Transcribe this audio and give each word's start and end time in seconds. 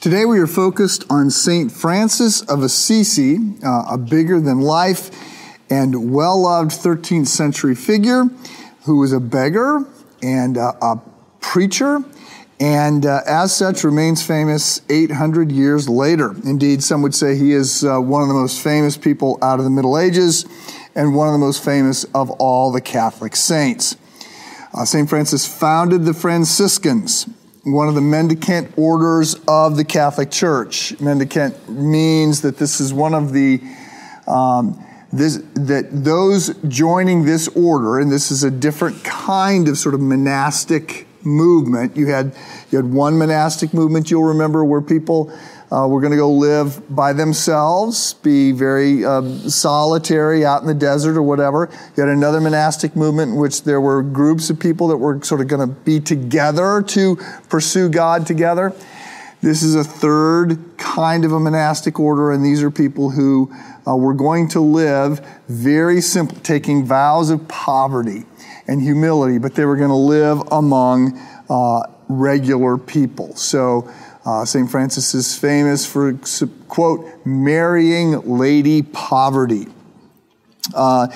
Today 0.00 0.24
we 0.24 0.38
are 0.38 0.46
focused 0.46 1.04
on 1.10 1.28
St. 1.28 1.72
Francis 1.72 2.40
of 2.42 2.62
Assisi, 2.62 3.38
uh, 3.64 3.86
a 3.90 3.98
bigger 3.98 4.38
than 4.38 4.60
life 4.60 5.10
and 5.70 6.12
well 6.12 6.40
loved 6.40 6.70
13th 6.70 7.26
century 7.26 7.74
figure 7.74 8.26
who 8.84 9.00
was 9.00 9.12
a 9.12 9.18
beggar 9.18 9.84
and 10.22 10.56
uh, 10.56 10.74
a 10.80 11.00
preacher, 11.40 12.04
and 12.60 13.06
uh, 13.06 13.22
as 13.26 13.52
such 13.52 13.82
remains 13.82 14.24
famous 14.24 14.82
800 14.88 15.50
years 15.50 15.88
later. 15.88 16.32
Indeed, 16.44 16.84
some 16.84 17.02
would 17.02 17.14
say 17.14 17.36
he 17.36 17.50
is 17.50 17.84
uh, 17.84 17.98
one 17.98 18.22
of 18.22 18.28
the 18.28 18.34
most 18.34 18.62
famous 18.62 18.96
people 18.96 19.36
out 19.42 19.58
of 19.58 19.64
the 19.64 19.70
Middle 19.70 19.98
Ages 19.98 20.46
and 20.94 21.16
one 21.16 21.26
of 21.26 21.32
the 21.32 21.44
most 21.44 21.64
famous 21.64 22.04
of 22.14 22.30
all 22.38 22.70
the 22.70 22.80
Catholic 22.80 23.34
saints. 23.34 23.96
Uh, 24.72 24.84
St. 24.84 25.08
Francis 25.08 25.44
founded 25.44 26.04
the 26.04 26.14
Franciscans, 26.14 27.26
one 27.72 27.88
of 27.88 27.94
the 27.94 28.00
mendicant 28.00 28.72
orders 28.76 29.34
of 29.46 29.76
the 29.76 29.84
Catholic 29.84 30.30
Church. 30.30 30.98
Mendicant 31.00 31.68
means 31.68 32.42
that 32.42 32.56
this 32.58 32.80
is 32.80 32.92
one 32.92 33.14
of 33.14 33.32
the 33.32 33.60
um, 34.26 34.84
this, 35.12 35.38
that 35.54 35.88
those 35.90 36.54
joining 36.68 37.24
this 37.24 37.48
order, 37.48 37.98
and 37.98 38.12
this 38.12 38.30
is 38.30 38.44
a 38.44 38.50
different 38.50 39.02
kind 39.04 39.68
of 39.68 39.78
sort 39.78 39.94
of 39.94 40.00
monastic 40.00 41.06
movement. 41.24 41.96
You 41.96 42.08
had 42.08 42.34
you 42.70 42.76
had 42.76 42.92
one 42.92 43.18
monastic 43.18 43.72
movement 43.72 44.10
you'll 44.10 44.24
remember 44.24 44.64
where 44.64 44.80
people 44.80 45.32
uh, 45.70 45.86
were 45.86 46.00
going 46.00 46.12
to 46.12 46.16
go 46.16 46.30
live 46.30 46.94
by 46.94 47.12
themselves, 47.12 48.14
be 48.14 48.52
very 48.52 49.04
um, 49.04 49.38
solitary 49.50 50.44
out 50.44 50.62
in 50.62 50.66
the 50.66 50.74
desert 50.74 51.16
or 51.16 51.22
whatever. 51.22 51.68
You 51.96 52.02
had 52.02 52.10
another 52.10 52.40
monastic 52.40 52.96
movement 52.96 53.32
in 53.32 53.36
which 53.36 53.64
there 53.64 53.80
were 53.80 54.02
groups 54.02 54.48
of 54.50 54.58
people 54.58 54.88
that 54.88 54.96
were 54.96 55.22
sort 55.22 55.40
of 55.40 55.48
going 55.48 55.68
to 55.68 55.74
be 55.74 56.00
together 56.00 56.82
to 56.82 57.16
pursue 57.48 57.88
God 57.88 58.26
together. 58.26 58.74
This 59.40 59.62
is 59.62 59.76
a 59.76 59.84
third 59.84 60.58
kind 60.78 61.24
of 61.24 61.32
a 61.32 61.38
monastic 61.38 62.00
order, 62.00 62.32
and 62.32 62.44
these 62.44 62.62
are 62.62 62.70
people 62.70 63.10
who 63.10 63.52
uh, 63.86 63.94
were 63.94 64.14
going 64.14 64.48
to 64.48 64.60
live 64.60 65.24
very 65.48 66.00
simple, 66.00 66.36
taking 66.38 66.84
vows 66.84 67.30
of 67.30 67.46
poverty 67.46 68.24
and 68.66 68.82
humility, 68.82 69.38
but 69.38 69.54
they 69.54 69.64
were 69.64 69.76
going 69.76 69.90
to 69.90 69.94
live 69.94 70.40
among 70.50 71.18
uh, 71.48 71.82
regular 72.08 72.76
people. 72.78 73.34
So, 73.36 73.88
uh, 74.28 74.44
St. 74.44 74.70
Francis 74.70 75.14
is 75.14 75.38
famous 75.38 75.86
for, 75.86 76.12
quote, 76.68 77.06
marrying 77.24 78.20
Lady 78.38 78.82
Poverty. 78.82 79.68
Uh, 80.74 81.08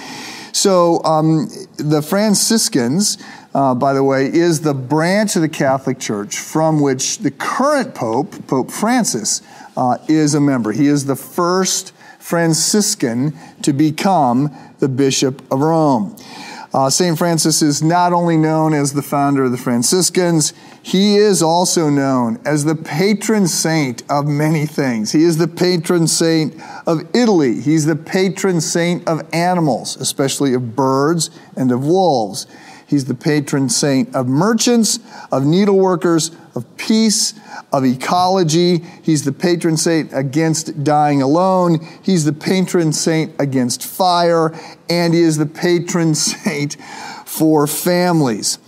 so 0.52 1.04
um, 1.04 1.46
the 1.76 2.00
Franciscans, 2.00 3.18
uh, 3.54 3.74
by 3.74 3.92
the 3.92 4.02
way, 4.02 4.32
is 4.32 4.62
the 4.62 4.72
branch 4.72 5.36
of 5.36 5.42
the 5.42 5.48
Catholic 5.50 5.98
Church 5.98 6.38
from 6.38 6.80
which 6.80 7.18
the 7.18 7.30
current 7.30 7.94
Pope, 7.94 8.46
Pope 8.46 8.70
Francis, 8.70 9.42
uh, 9.76 9.98
is 10.08 10.34
a 10.34 10.40
member. 10.40 10.72
He 10.72 10.86
is 10.86 11.04
the 11.04 11.16
first 11.16 11.92
Franciscan 12.18 13.34
to 13.60 13.74
become 13.74 14.50
the 14.78 14.88
Bishop 14.88 15.42
of 15.52 15.60
Rome. 15.60 16.16
Uh, 16.72 16.88
St. 16.88 17.18
Francis 17.18 17.60
is 17.60 17.82
not 17.82 18.14
only 18.14 18.38
known 18.38 18.72
as 18.72 18.94
the 18.94 19.02
founder 19.02 19.44
of 19.44 19.52
the 19.52 19.58
Franciscans, 19.58 20.54
he 20.82 21.16
is 21.16 21.42
also 21.42 21.88
known 21.88 22.40
as 22.44 22.64
the 22.64 22.74
patron 22.74 23.46
saint 23.46 24.02
of 24.10 24.26
many 24.26 24.66
things. 24.66 25.12
He 25.12 25.22
is 25.22 25.38
the 25.38 25.46
patron 25.46 26.08
saint 26.08 26.60
of 26.86 27.02
Italy. 27.14 27.60
He's 27.60 27.86
the 27.86 27.96
patron 27.96 28.60
saint 28.60 29.06
of 29.06 29.22
animals, 29.32 29.96
especially 29.96 30.54
of 30.54 30.74
birds 30.74 31.30
and 31.56 31.70
of 31.70 31.86
wolves. 31.86 32.48
He's 32.92 33.04
the 33.04 33.14
patron 33.14 33.68
saint 33.68 34.14
of 34.14 34.26
merchants, 34.26 34.98
of 35.30 35.44
needleworkers, 35.44 36.34
of 36.54 36.66
peace, 36.76 37.32
of 37.72 37.86
ecology. 37.86 38.84
He's 39.02 39.24
the 39.24 39.32
patron 39.32 39.76
saint 39.76 40.10
against 40.12 40.84
dying 40.84 41.22
alone. 41.22 41.78
He's 42.02 42.24
the 42.24 42.34
patron 42.34 42.92
saint 42.92 43.34
against 43.38 43.82
fire. 43.82 44.52
And 44.90 45.14
he 45.14 45.20
is 45.20 45.38
the 45.38 45.46
patron 45.46 46.14
saint 46.16 46.76
for 47.32 47.66
families. 47.66 48.58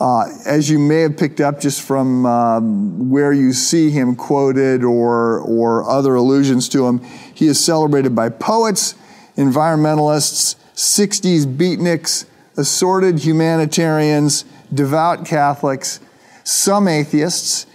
Uh, 0.00 0.28
as 0.46 0.70
you 0.70 0.78
may 0.78 1.00
have 1.00 1.16
picked 1.16 1.40
up 1.40 1.60
just 1.60 1.82
from 1.82 2.24
um, 2.24 3.10
where 3.10 3.32
you 3.32 3.52
see 3.52 3.90
him 3.90 4.14
quoted 4.14 4.84
or, 4.84 5.40
or 5.40 5.82
other 5.90 6.14
allusions 6.14 6.68
to 6.68 6.86
him, 6.86 7.00
he 7.34 7.48
is 7.48 7.62
celebrated 7.62 8.14
by 8.14 8.28
poets, 8.28 8.94
environmentalists, 9.36 10.54
60s 10.76 11.44
beatniks, 11.56 12.24
assorted 12.56 13.18
humanitarians, 13.18 14.44
devout 14.72 15.26
Catholics, 15.26 15.98
some 16.44 16.86
atheists, 16.86 17.66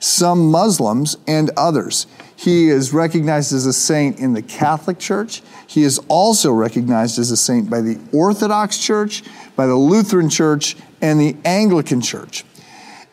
some 0.00 0.50
Muslims, 0.50 1.16
and 1.26 1.50
others. 1.56 2.06
He 2.36 2.68
is 2.68 2.92
recognized 2.92 3.54
as 3.54 3.64
a 3.64 3.72
saint 3.72 4.18
in 4.18 4.34
the 4.34 4.42
Catholic 4.42 4.98
Church. 4.98 5.42
He 5.66 5.82
is 5.82 5.98
also 6.08 6.52
recognized 6.52 7.18
as 7.18 7.30
a 7.30 7.36
saint 7.36 7.70
by 7.70 7.80
the 7.80 7.98
Orthodox 8.12 8.78
Church, 8.78 9.22
by 9.56 9.66
the 9.66 9.76
Lutheran 9.76 10.28
Church, 10.28 10.76
and 11.00 11.20
the 11.20 11.36
Anglican 11.44 12.00
Church. 12.00 12.44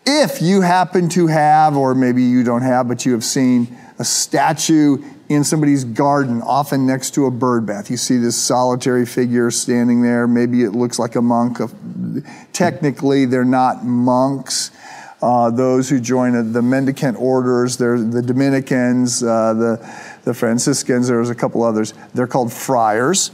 If 0.05 0.41
you 0.41 0.61
happen 0.61 1.09
to 1.09 1.27
have, 1.27 1.77
or 1.77 1.93
maybe 1.93 2.23
you 2.23 2.43
don't 2.43 2.63
have, 2.63 2.87
but 2.87 3.05
you 3.05 3.11
have 3.11 3.23
seen 3.23 3.77
a 3.99 4.03
statue 4.03 4.97
in 5.29 5.43
somebody's 5.43 5.85
garden, 5.85 6.41
often 6.41 6.85
next 6.85 7.11
to 7.11 7.25
a 7.25 7.31
bird 7.31 7.65
bath. 7.65 7.89
You 7.91 7.97
see 7.97 8.17
this 8.17 8.35
solitary 8.35 9.05
figure 9.05 9.51
standing 9.51 10.01
there. 10.01 10.27
Maybe 10.27 10.63
it 10.63 10.71
looks 10.71 10.97
like 10.99 11.15
a 11.15 11.21
monk. 11.21 11.59
Technically, 12.51 13.25
they're 13.25 13.45
not 13.45 13.85
monks. 13.85 14.71
Uh, 15.21 15.51
those 15.51 15.87
who 15.87 15.99
join 15.99 16.51
the 16.51 16.61
mendicant 16.63 17.15
orders, 17.19 17.77
they're 17.77 18.01
the 18.01 18.23
Dominicans, 18.23 19.21
uh, 19.21 19.53
the, 19.53 19.95
the 20.23 20.33
Franciscans, 20.33 21.07
there's 21.07 21.29
a 21.29 21.35
couple 21.35 21.61
others. 21.61 21.93
They're 22.15 22.25
called 22.25 22.51
friars. 22.51 23.29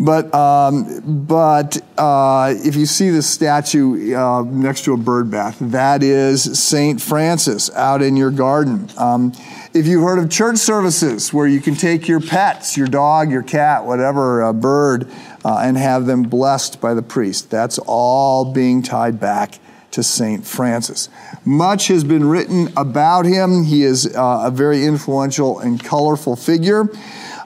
But, 0.00 0.32
um, 0.32 1.26
but 1.26 1.76
uh, 1.98 2.54
if 2.56 2.76
you 2.76 2.86
see 2.86 3.10
the 3.10 3.22
statue 3.22 4.14
uh, 4.14 4.42
next 4.42 4.84
to 4.84 4.92
a 4.92 4.96
bird 4.96 5.28
bath, 5.28 5.56
that 5.60 6.04
is 6.04 6.62
St. 6.62 7.02
Francis 7.02 7.68
out 7.74 8.00
in 8.00 8.16
your 8.16 8.30
garden. 8.30 8.88
Um, 8.96 9.32
if 9.74 9.88
you've 9.88 10.04
heard 10.04 10.20
of 10.20 10.30
church 10.30 10.58
services 10.58 11.32
where 11.32 11.48
you 11.48 11.60
can 11.60 11.74
take 11.74 12.06
your 12.06 12.20
pets, 12.20 12.76
your 12.76 12.86
dog, 12.86 13.30
your 13.30 13.42
cat, 13.42 13.84
whatever, 13.84 14.42
a 14.42 14.52
bird, 14.52 15.10
uh, 15.44 15.58
and 15.64 15.76
have 15.76 16.06
them 16.06 16.22
blessed 16.22 16.80
by 16.80 16.94
the 16.94 17.02
priest, 17.02 17.50
that's 17.50 17.78
all 17.84 18.52
being 18.52 18.82
tied 18.82 19.18
back 19.18 19.58
to 19.90 20.02
St. 20.04 20.46
Francis. 20.46 21.08
Much 21.44 21.88
has 21.88 22.04
been 22.04 22.28
written 22.28 22.72
about 22.76 23.24
him. 23.24 23.64
He 23.64 23.82
is 23.82 24.06
uh, 24.14 24.42
a 24.44 24.50
very 24.50 24.84
influential 24.84 25.58
and 25.58 25.82
colorful 25.82 26.36
figure. 26.36 26.88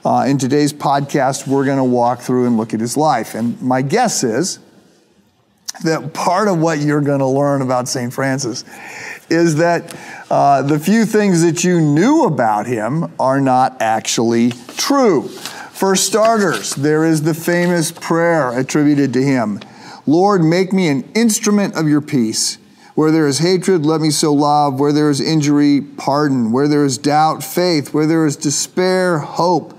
Uh, 0.05 0.25
in 0.27 0.37
today's 0.37 0.73
podcast, 0.73 1.47
we're 1.47 1.65
going 1.65 1.79
to 1.79 1.85
walk 1.85 2.21
through 2.21 2.47
and 2.47 2.57
look 2.57 2.75
at 2.75 2.81
his 2.81 2.97
life. 2.97 3.37
And 3.37 3.61
my 3.63 3.83
guess 3.83 4.25
is 4.25 4.59
that 5.85 6.13
part 6.13 6.49
of 6.49 6.59
what 6.59 6.81
you're 6.81 7.01
going 7.01 7.21
to 7.21 7.27
learn 7.27 7.63
about 7.63 7.87
St. 7.87 8.13
Francis 8.13 8.65
is 9.31 9.57
that 9.57 9.97
uh, 10.29 10.63
the 10.63 10.81
few 10.81 11.07
things 11.07 11.43
that 11.43 11.63
you 11.63 11.81
knew 11.81 12.25
about 12.25 12.67
him 12.67 13.13
are 13.21 13.41
not 13.41 13.81
actually 13.81 14.51
true. 14.77 15.29
For 15.29 15.95
starters, 15.95 16.75
there 16.75 17.05
is 17.05 17.23
the 17.23 17.35
famous 17.35 17.93
prayer 17.93 18.59
attributed 18.59 19.13
to 19.13 19.23
him 19.23 19.61
Lord, 20.05 20.43
make 20.43 20.73
me 20.73 20.89
an 20.89 21.09
instrument 21.15 21.77
of 21.77 21.89
your 21.89 22.01
peace. 22.01 22.59
Where 22.97 23.13
there 23.13 23.29
is 23.29 23.39
hatred, 23.39 23.87
let 23.87 24.01
me 24.01 24.11
sow 24.11 24.33
love. 24.33 24.81
Where 24.81 24.93
there 24.93 25.11
is 25.11 25.21
injury, 25.21 25.81
pardon. 25.81 26.51
Where 26.51 26.67
there 26.67 26.85
is 26.85 26.99
doubt, 26.99 27.45
faith. 27.45 27.95
Where 27.95 28.07
there 28.07 28.27
is 28.27 28.35
despair, 28.35 29.21
hope. 29.21 29.79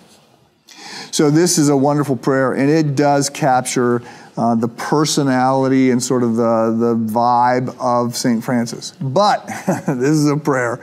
So, 1.21 1.29
this 1.29 1.59
is 1.59 1.69
a 1.69 1.77
wonderful 1.77 2.15
prayer, 2.15 2.53
and 2.53 2.67
it 2.67 2.95
does 2.95 3.29
capture 3.29 4.01
uh, 4.35 4.55
the 4.55 4.67
personality 4.67 5.91
and 5.91 6.01
sort 6.01 6.23
of 6.23 6.35
the, 6.35 6.75
the 6.75 6.95
vibe 6.95 7.77
of 7.79 8.17
St. 8.17 8.43
Francis. 8.43 8.93
But 8.99 9.45
this 9.67 10.09
is 10.09 10.27
a 10.27 10.35
prayer 10.35 10.77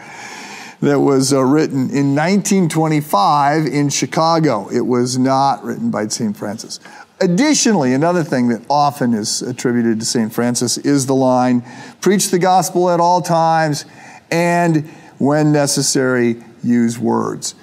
that 0.80 1.00
was 1.00 1.32
uh, 1.32 1.42
written 1.42 1.90
in 1.90 2.14
1925 2.14 3.66
in 3.66 3.88
Chicago. 3.88 4.68
It 4.68 4.82
was 4.82 5.18
not 5.18 5.64
written 5.64 5.90
by 5.90 6.06
St. 6.06 6.36
Francis. 6.36 6.78
Additionally, 7.20 7.92
another 7.92 8.22
thing 8.22 8.46
that 8.50 8.64
often 8.70 9.14
is 9.14 9.42
attributed 9.42 9.98
to 9.98 10.06
St. 10.06 10.32
Francis 10.32 10.78
is 10.78 11.06
the 11.06 11.16
line 11.16 11.64
preach 12.00 12.30
the 12.30 12.38
gospel 12.38 12.90
at 12.90 13.00
all 13.00 13.22
times 13.22 13.86
and 14.30 14.88
when 15.18 15.50
necessary, 15.50 16.36
use 16.62 16.96
words. 16.96 17.56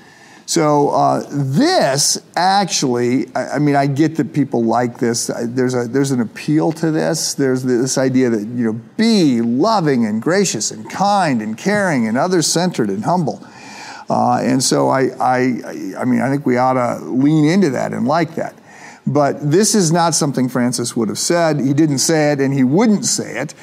So 0.48 0.90
uh, 0.90 1.26
this 1.32 2.20
actually, 2.36 3.34
I, 3.36 3.56
I, 3.56 3.60
mean, 3.60 3.76
I 3.76 3.88
get 3.88 4.16
that 4.18 4.32
people 4.32 4.64
like 4.64 5.00
this. 5.00 5.32
There's 5.42 5.74
a 5.74 5.88
there's 5.88 6.12
an 6.12 6.22
appeal 6.22 6.72
to 6.74 6.92
this. 6.92 7.34
There's 7.34 7.64
this 7.64 7.98
idea 7.98 8.30
that 8.30 8.46
you 8.48 8.66
know, 8.66 8.80
be 8.96 9.42
loving 9.42 10.06
and 10.06 10.22
gracious 10.22 10.70
and 10.70 10.88
kind 10.90 11.42
and 11.42 11.58
caring 11.58 12.08
and 12.08 12.18
others 12.18 12.46
centered 12.46 12.90
and 12.90 13.04
humble. 13.06 13.46
Uh, 14.08 14.40
and 14.44 14.64
so 14.64 14.90
I, 14.90 15.10
I, 15.20 15.40
I 15.98 16.06
mean, 16.06 16.22
I 16.22 16.30
think 16.30 16.46
we 16.46 16.58
ought 16.58 16.74
to 16.74 17.04
lean 17.04 17.46
into 17.46 17.72
that 17.72 17.92
and 17.92 18.08
like 18.08 18.36
that. 18.36 18.54
But 19.08 19.52
this 19.52 19.74
is 19.74 19.92
not 19.92 20.14
something 20.14 20.48
Francis 20.48 20.96
would 20.96 21.10
have 21.10 21.20
said. 21.20 21.60
He 21.60 21.74
didn't 21.74 22.00
say 22.00 22.32
it, 22.32 22.40
and 22.40 22.54
he 22.54 22.64
wouldn't 22.64 23.06
say 23.06 23.40
it. 23.40 23.56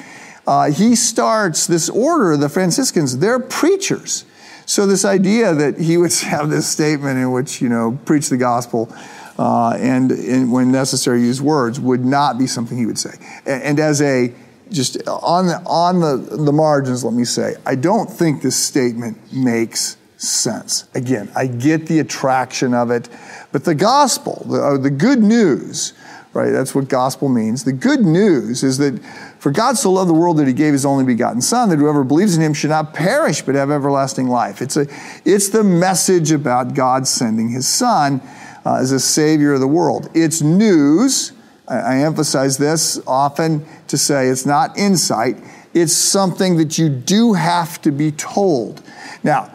Uh, 0.45 0.71
he 0.71 0.95
starts 0.95 1.67
this 1.67 1.89
order, 1.89 2.35
the 2.35 2.49
Franciscans, 2.49 3.19
they're 3.19 3.39
preachers. 3.39 4.25
So 4.65 4.85
this 4.85 5.05
idea 5.05 5.53
that 5.53 5.79
he 5.79 5.97
would 5.97 6.13
have 6.23 6.49
this 6.49 6.67
statement 6.67 7.17
in 7.17 7.31
which, 7.31 7.61
you 7.61 7.69
know, 7.69 7.99
preach 8.05 8.29
the 8.29 8.37
gospel 8.37 8.93
uh, 9.37 9.71
and, 9.79 10.11
and, 10.11 10.51
when 10.51 10.71
necessary 10.71 11.21
use 11.21 11.41
words 11.41 11.79
would 11.79 12.05
not 12.05 12.37
be 12.37 12.45
something 12.45 12.77
he 12.77 12.85
would 12.85 12.99
say. 12.99 13.15
And, 13.45 13.63
and 13.63 13.79
as 13.79 14.01
a 14.01 14.31
just 14.71 15.07
on 15.07 15.47
the 15.47 15.57
on 15.65 15.99
the, 15.99 16.17
the 16.37 16.51
margins, 16.51 17.03
let 17.03 17.13
me 17.13 17.25
say, 17.25 17.55
I 17.65 17.75
don't 17.75 18.09
think 18.09 18.41
this 18.41 18.55
statement 18.55 19.17
makes 19.33 19.97
sense. 20.17 20.87
Again, 20.95 21.31
I 21.35 21.47
get 21.47 21.87
the 21.87 21.99
attraction 21.99 22.73
of 22.73 22.91
it, 22.91 23.09
but 23.51 23.65
the 23.65 23.75
gospel, 23.75 24.45
the, 24.47 24.63
uh, 24.63 24.77
the 24.77 24.89
good 24.89 25.19
news, 25.19 25.93
right? 26.33 26.51
That's 26.51 26.73
what 26.73 26.87
gospel 26.87 27.29
means. 27.29 27.63
The 27.63 27.73
good 27.73 28.01
news 28.01 28.63
is 28.63 28.77
that 28.79 29.03
for 29.39 29.51
God 29.51 29.77
so 29.77 29.91
loved 29.91 30.09
the 30.09 30.15
world 30.15 30.37
that 30.37 30.47
he 30.47 30.53
gave 30.53 30.73
his 30.73 30.85
only 30.85 31.05
begotten 31.05 31.41
Son, 31.41 31.69
that 31.69 31.77
whoever 31.77 32.03
believes 32.03 32.35
in 32.35 32.41
him 32.41 32.53
should 32.53 32.71
not 32.71 32.93
perish 32.93 33.41
but 33.41 33.55
have 33.55 33.69
everlasting 33.69 34.27
life. 34.27 34.61
It's, 34.61 34.75
a, 34.75 34.87
it's 35.25 35.49
the 35.49 35.63
message 35.63 36.31
about 36.31 36.73
God 36.73 37.07
sending 37.07 37.49
his 37.49 37.67
Son 37.67 38.21
uh, 38.65 38.75
as 38.75 38.91
a 38.91 38.99
Savior 38.99 39.53
of 39.53 39.59
the 39.59 39.67
world. 39.67 40.09
It's 40.13 40.41
news. 40.41 41.33
I, 41.67 41.75
I 41.77 41.97
emphasize 41.97 42.57
this 42.57 42.99
often 43.05 43.65
to 43.87 43.97
say 43.97 44.27
it's 44.27 44.45
not 44.45 44.77
insight, 44.77 45.37
it's 45.73 45.93
something 45.93 46.57
that 46.57 46.77
you 46.77 46.89
do 46.89 47.33
have 47.33 47.81
to 47.81 47.91
be 47.91 48.11
told. 48.11 48.81
Now, 49.23 49.52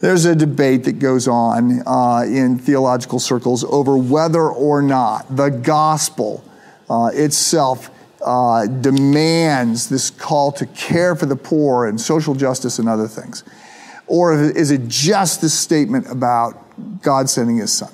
there's 0.00 0.24
a 0.24 0.34
debate 0.34 0.84
that 0.84 0.98
goes 0.98 1.28
on 1.28 1.82
uh, 1.86 2.24
in 2.26 2.58
theological 2.58 3.18
circles 3.18 3.64
over 3.64 3.96
whether 3.96 4.48
or 4.48 4.82
not 4.82 5.36
the 5.36 5.50
gospel 5.50 6.42
uh, 6.88 7.10
itself 7.12 7.90
uh, 8.24 8.66
demands 8.66 9.88
this 9.88 10.10
call 10.10 10.52
to 10.52 10.66
care 10.66 11.14
for 11.14 11.26
the 11.26 11.36
poor 11.36 11.86
and 11.86 12.00
social 12.00 12.34
justice 12.34 12.78
and 12.78 12.88
other 12.88 13.08
things? 13.08 13.44
Or 14.06 14.34
is 14.34 14.70
it 14.70 14.88
just 14.88 15.40
this 15.40 15.56
statement 15.56 16.10
about 16.10 17.02
God 17.02 17.30
sending 17.30 17.58
his 17.58 17.72
son? 17.72 17.92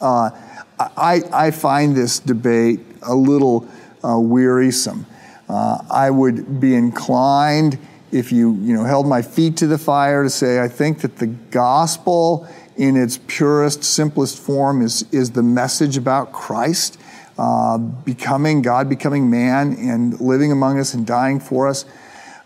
Uh, 0.00 0.30
I, 0.78 1.22
I, 1.32 1.50
find 1.52 1.96
this 1.96 2.18
debate 2.18 2.80
a 3.02 3.14
little 3.14 3.68
uh, 4.04 4.18
wearisome. 4.18 5.06
Uh, 5.48 5.78
I 5.88 6.10
would 6.10 6.60
be 6.60 6.74
inclined 6.74 7.78
if 8.12 8.30
you, 8.30 8.52
you 8.60 8.74
know, 8.74 8.84
held 8.84 9.06
my 9.06 9.22
feet 9.22 9.56
to 9.56 9.66
the 9.66 9.78
fire 9.78 10.22
to 10.22 10.30
say, 10.30 10.60
I 10.60 10.68
think 10.68 11.00
that 11.00 11.16
the 11.16 11.26
gospel 11.26 12.46
in 12.76 12.96
its 12.96 13.18
purest, 13.26 13.82
simplest 13.82 14.38
form 14.38 14.82
is, 14.82 15.04
is 15.12 15.30
the 15.30 15.42
message 15.42 15.96
about 15.96 16.32
Christ, 16.32 16.98
uh, 17.38 17.78
becoming, 17.78 18.62
God 18.62 18.88
becoming 18.88 19.30
man 19.30 19.74
and 19.78 20.20
living 20.20 20.52
among 20.52 20.78
us 20.78 20.94
and 20.94 21.06
dying 21.06 21.40
for 21.40 21.68
us. 21.68 21.84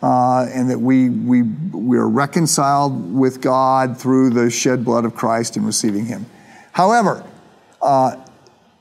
Uh, 0.02 0.46
and 0.52 0.70
that 0.70 0.78
we, 0.78 1.08
we, 1.08 1.42
we 1.42 1.96
are 1.96 2.08
reconciled 2.08 3.14
with 3.14 3.40
God 3.40 3.98
through 3.98 4.30
the 4.30 4.50
shed 4.50 4.84
blood 4.84 5.04
of 5.04 5.14
Christ 5.16 5.56
and 5.56 5.64
receiving 5.64 6.04
Him. 6.04 6.26
However, 6.72 7.26
uh, 7.80 8.16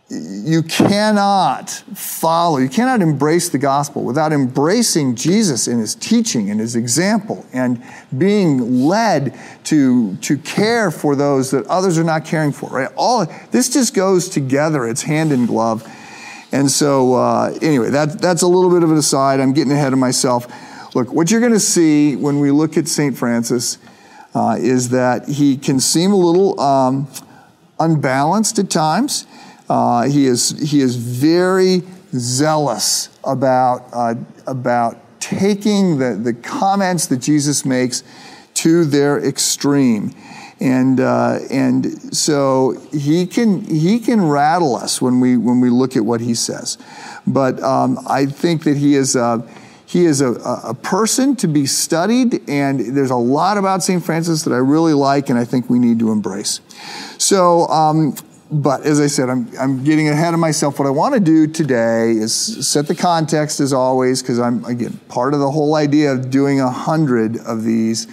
you 0.10 0.62
cannot 0.62 1.70
follow, 1.70 2.60
you 2.60 2.70
cannot 2.70 3.02
embrace 3.02 3.50
the 3.50 3.58
gospel 3.58 4.04
without 4.04 4.32
embracing 4.32 5.16
Jesus 5.16 5.68
in 5.68 5.80
his 5.80 5.96
teaching 5.96 6.52
and 6.52 6.60
his 6.60 6.76
example 6.76 7.44
and 7.54 7.82
being 8.16 8.86
led 8.86 9.38
to, 9.64 10.16
to 10.18 10.38
care 10.38 10.92
for 10.92 11.16
those 11.16 11.50
that 11.52 11.66
others 11.66 11.98
are 11.98 12.04
not 12.04 12.24
caring 12.24 12.52
for, 12.52 12.70
right? 12.70 12.90
All 12.96 13.26
this 13.50 13.70
just 13.70 13.96
goes 13.96 14.30
together, 14.30 14.88
it's 14.88 15.02
hand 15.02 15.32
in 15.32 15.48
glove. 15.48 15.84
And 16.52 16.70
so, 16.70 17.16
uh, 17.16 17.58
anyway, 17.62 17.90
that, 17.90 18.22
that's 18.22 18.44
a 18.44 18.48
little 18.48 18.70
bit 18.70 18.84
of 18.84 18.92
an 18.92 18.98
aside. 18.98 19.40
I'm 19.40 19.54
getting 19.54 19.74
ahead 19.74 19.92
of 19.92 20.00
myself. 20.00 20.48
Look, 20.94 21.12
what 21.12 21.32
you're 21.32 21.42
going 21.42 21.52
to 21.52 21.60
see 21.60 22.16
when 22.16 22.40
we 22.40 22.52
look 22.52 22.78
at 22.78 22.88
St. 22.88 23.18
Francis 23.18 23.80
uh, 24.36 24.56
is 24.60 24.90
that 24.90 25.28
he 25.28 25.58
can 25.58 25.80
seem 25.80 26.14
a 26.14 26.16
little 26.16 26.60
um, 26.62 27.08
unbalanced 27.80 28.60
at 28.60 28.70
times. 28.70 29.26
Uh, 29.70 30.04
he, 30.04 30.26
is, 30.26 30.52
he 30.70 30.82
is 30.82 30.96
very 30.96 31.82
zealous 32.14 33.10
about, 33.24 33.88
uh, 33.94 34.16
about 34.48 34.98
taking 35.20 35.98
the, 35.98 36.16
the 36.16 36.34
comments 36.34 37.08
that 37.08 37.18
Jesus 37.18 37.66
makes 37.66 38.04
to 38.54 38.86
their 38.86 39.24
extreme. 39.24 40.14
And, 40.60 41.00
uh, 41.00 41.40
and 41.50 42.16
so 42.16 42.80
he 42.94 43.26
can, 43.26 43.62
he 43.66 44.00
can 44.00 44.28
rattle 44.28 44.76
us 44.76 45.02
when 45.02 45.20
we, 45.20 45.36
when 45.36 45.60
we 45.60 45.70
look 45.70 45.98
at 45.98 46.06
what 46.06 46.22
he 46.22 46.34
says. 46.34 46.78
But 47.28 47.62
um, 47.62 48.00
I 48.08 48.26
think 48.28 48.64
that 48.64 48.78
he 48.78 48.96
is, 48.96 49.16
a, 49.16 49.46
he 49.86 50.06
is 50.06 50.22
a, 50.22 50.34
a 50.34 50.74
person 50.74 51.36
to 51.38 51.48
be 51.48 51.66
studied, 51.66 52.48
and 52.50 52.96
there's 52.96 53.12
a 53.12 53.16
lot 53.16 53.58
about 53.58 53.84
St. 53.84 54.04
Francis 54.04 54.44
that 54.44 54.54
I 54.54 54.58
really 54.58 54.94
like 54.94 55.30
and 55.30 55.38
I 55.38 55.46
think 55.46 55.70
we 55.70 55.80
need 55.80 56.00
to 56.00 56.12
embrace. 56.12 56.62
So 57.18 57.68
um, 57.68 58.16
but 58.52 58.86
as 58.86 59.00
I 59.00 59.08
said, 59.08 59.30
I'm, 59.30 59.50
I'm 59.60 59.84
getting 59.84 60.08
ahead 60.10 60.34
of 60.34 60.40
myself. 60.40 60.78
What 60.78 60.88
I 60.88 60.92
want 60.92 61.16
to 61.16 61.20
do 61.20 61.48
today 61.48 62.12
is 62.12 62.34
set 62.68 62.88
the 62.88 62.96
context 62.96 63.60
as 63.60 63.74
always, 63.74 64.22
because 64.22 64.40
I'm, 64.40 64.64
again, 64.66 65.00
part 65.08 65.34
of 65.34 65.40
the 65.40 65.50
whole 65.50 65.76
idea 65.76 66.12
of 66.12 66.30
doing 66.30 66.60
a 66.60 66.70
hundred 66.70 67.38
of 67.38 67.64
these 67.64 68.08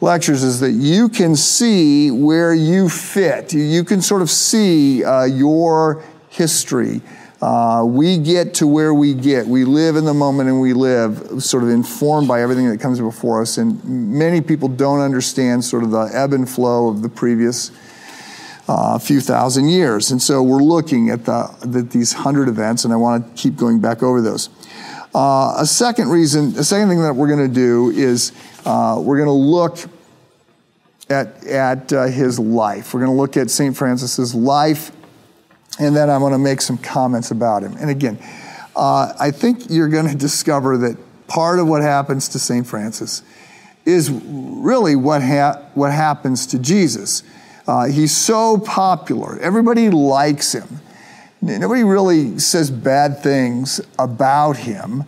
lectures 0.00 0.42
is 0.42 0.60
that 0.60 0.72
you 0.72 1.08
can 1.08 1.34
see 1.34 2.10
where 2.10 2.54
you 2.54 2.88
fit. 2.88 3.54
You 3.54 3.84
can 3.84 4.02
sort 4.02 4.22
of 4.22 4.30
see 4.30 5.02
uh, 5.02 5.24
your 5.24 6.04
history. 6.28 7.00
Uh, 7.40 7.84
we 7.86 8.18
get 8.18 8.52
to 8.54 8.66
where 8.66 8.92
we 8.92 9.14
get. 9.14 9.46
We 9.46 9.64
live 9.64 9.96
in 9.96 10.04
the 10.04 10.14
moment 10.14 10.48
and 10.48 10.60
we 10.60 10.72
live 10.72 11.42
sort 11.42 11.62
of 11.62 11.70
informed 11.70 12.28
by 12.28 12.42
everything 12.42 12.68
that 12.68 12.80
comes 12.80 13.00
before 13.00 13.40
us. 13.40 13.58
And 13.58 13.82
many 13.84 14.40
people 14.40 14.68
don't 14.68 15.00
understand 15.00 15.64
sort 15.64 15.84
of 15.84 15.90
the 15.90 16.10
ebb 16.12 16.32
and 16.32 16.48
flow 16.48 16.88
of 16.88 17.02
the 17.02 17.08
previous 17.08 17.70
a 18.68 18.98
few 18.98 19.20
thousand 19.20 19.68
years. 19.68 20.10
And 20.10 20.20
so 20.20 20.42
we're 20.42 20.62
looking 20.62 21.10
at, 21.10 21.24
the, 21.24 21.54
the 21.62 21.82
these 21.82 22.12
hundred 22.12 22.48
events, 22.48 22.84
and 22.84 22.92
I 22.92 22.96
want 22.96 23.36
to 23.36 23.42
keep 23.42 23.56
going 23.56 23.80
back 23.80 24.02
over 24.02 24.20
those. 24.20 24.50
Uh, 25.14 25.54
a 25.58 25.66
second 25.66 26.08
reason, 26.10 26.48
a 26.58 26.64
second 26.64 26.88
thing 26.88 27.00
that 27.00 27.14
we're 27.14 27.28
going 27.28 27.48
to 27.48 27.54
do 27.54 27.90
is 27.90 28.32
uh, 28.66 29.00
we're 29.02 29.16
going 29.16 29.26
to 29.26 29.32
look 29.32 29.78
at, 31.08 31.46
at 31.46 31.92
uh, 31.92 32.04
his 32.04 32.38
life. 32.38 32.92
We're 32.92 33.00
going 33.00 33.12
to 33.12 33.16
look 33.16 33.36
at 33.36 33.50
St. 33.50 33.74
Francis's 33.74 34.34
life, 34.34 34.92
and 35.80 35.96
then 35.96 36.10
I'm 36.10 36.20
going 36.20 36.32
to 36.32 36.38
make 36.38 36.60
some 36.60 36.76
comments 36.76 37.30
about 37.30 37.62
him. 37.62 37.74
And 37.78 37.88
again, 37.88 38.18
uh, 38.76 39.14
I 39.18 39.30
think 39.30 39.70
you're 39.70 39.88
going 39.88 40.08
to 40.10 40.16
discover 40.16 40.76
that 40.78 40.98
part 41.26 41.58
of 41.58 41.66
what 41.66 41.82
happens 41.82 42.28
to 42.28 42.38
St. 42.38 42.66
Francis 42.66 43.22
is 43.86 44.10
really 44.10 44.96
what, 44.96 45.22
ha- 45.22 45.62
what 45.74 45.92
happens 45.92 46.46
to 46.48 46.58
Jesus. 46.58 47.22
Uh, 47.68 47.84
he's 47.84 48.16
so 48.16 48.56
popular. 48.58 49.38
Everybody 49.40 49.90
likes 49.90 50.54
him. 50.54 50.80
Nobody 51.42 51.84
really 51.84 52.38
says 52.38 52.70
bad 52.70 53.22
things 53.22 53.78
about 53.98 54.56
him. 54.56 55.04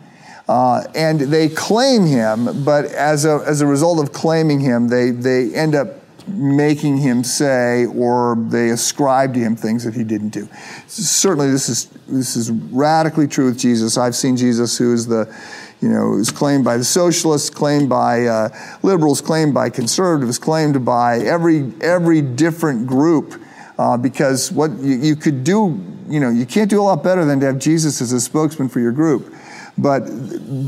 Uh, 0.47 0.85
and 0.95 1.21
they 1.21 1.49
claim 1.49 2.05
him, 2.05 2.65
but 2.65 2.85
as 2.85 3.25
a, 3.25 3.43
as 3.47 3.63
a 3.63 3.67
result 3.67 3.99
of 3.99 4.13
claiming 4.13 4.61
him, 4.61 4.89
they, 4.89 5.11
they 5.11 5.55
end 5.55 5.75
up 5.75 5.89
making 6.29 6.99
him 6.99 7.25
say 7.25 7.87
or 7.87 8.37
they 8.49 8.69
ascribe 8.69 9.33
to 9.35 9.41
him 9.41 9.57
things 9.57 9.85
that 9.85 9.95
he 9.95 10.05
didn't 10.05 10.29
do. 10.29 10.49
Certainly, 10.87 11.51
this 11.51 11.69
is, 11.69 11.87
this 12.09 12.37
is 12.37 12.51
radically 12.51 13.27
true 13.27 13.47
with 13.47 13.59
Jesus. 13.59 13.97
I've 13.97 14.15
seen 14.15 14.37
Jesus, 14.37 14.77
who 14.77 14.93
is 14.93 15.07
the 15.07 15.35
you 15.81 15.89
know, 15.89 16.13
it 16.13 16.17
was 16.17 16.31
claimed 16.31 16.65
by 16.65 16.77
the 16.77 16.85
socialists, 16.85 17.49
claimed 17.49 17.89
by 17.89 18.27
uh, 18.27 18.49
liberals, 18.83 19.21
claimed 19.21 19.55
by 19.55 19.71
conservatives, 19.71 20.39
claimed 20.39 20.85
by 20.85 21.19
every 21.21 21.73
every 21.81 22.21
different 22.21 22.87
group. 22.87 23.41
Uh, 23.79 23.97
because 23.97 24.53
what 24.53 24.71
you, 24.81 24.97
you, 24.97 25.17
could 25.17 25.43
do, 25.43 25.81
you 26.07 26.21
know, 26.21 26.29
you 26.29 26.45
can't 26.45 26.69
do 26.69 26.79
a 26.79 26.85
lot 26.85 27.03
better 27.03 27.25
than 27.25 27.41
to 27.41 27.47
have 27.47 27.59
Jesus 27.59 28.03
as 28.03 28.13
a 28.13 28.21
spokesman 28.21 28.69
for 28.69 28.79
your 28.79 28.93
group. 28.93 29.33
But 29.79 30.01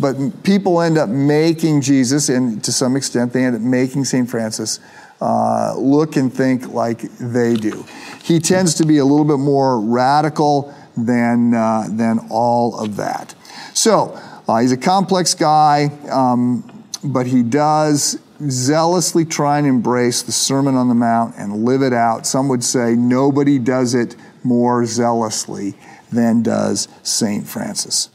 but 0.01 0.43
people 0.45 0.81
end 0.81 0.97
up 0.97 1.11
making 1.11 1.83
Jesus, 1.83 2.31
and 2.31 2.65
to 2.65 2.73
some 2.73 2.97
extent, 2.97 3.35
they 3.35 3.45
end 3.45 3.55
up 3.55 3.61
making 3.61 4.07
Saint 4.07 4.31
Francis 4.31 4.81
uh, 5.21 5.75
look 5.77 6.17
and 6.17 6.33
think 6.33 6.69
like 6.69 7.03
they 7.19 7.55
do. 7.55 7.85
He 8.23 8.39
tends 8.39 8.75
to 8.77 8.87
be 8.87 8.97
a 8.97 9.05
little 9.05 9.27
bit 9.27 9.39
more 9.39 9.79
radical 9.79 10.75
than 10.97 11.53
uh, 11.53 11.89
than 11.91 12.19
all 12.31 12.81
of 12.81 12.97
that. 12.97 13.35
So. 13.75 14.19
Uh, 14.53 14.59
he's 14.59 14.73
a 14.73 14.77
complex 14.77 15.33
guy, 15.33 15.87
um, 16.11 16.85
but 17.03 17.27
he 17.27 17.43
does 17.43 18.19
zealously 18.51 19.25
try 19.25 19.57
and 19.57 19.67
embrace 19.67 20.21
the 20.21 20.33
Sermon 20.33 20.75
on 20.75 20.91
the 20.91 20.95
Mount 20.95 21.35
and 21.39 21.65
live 21.65 21.81
it 21.81 21.95
out. 21.95 22.27
Some 22.27 22.49
would 22.49 22.63
say 22.63 22.95
nobody 22.95 23.59
does 23.59 23.95
it 23.95 24.15
more 24.45 24.85
zealously 24.85 25.73
than 26.13 26.43
does 26.43 26.87
St. 27.03 27.47
Francis. 27.47 28.11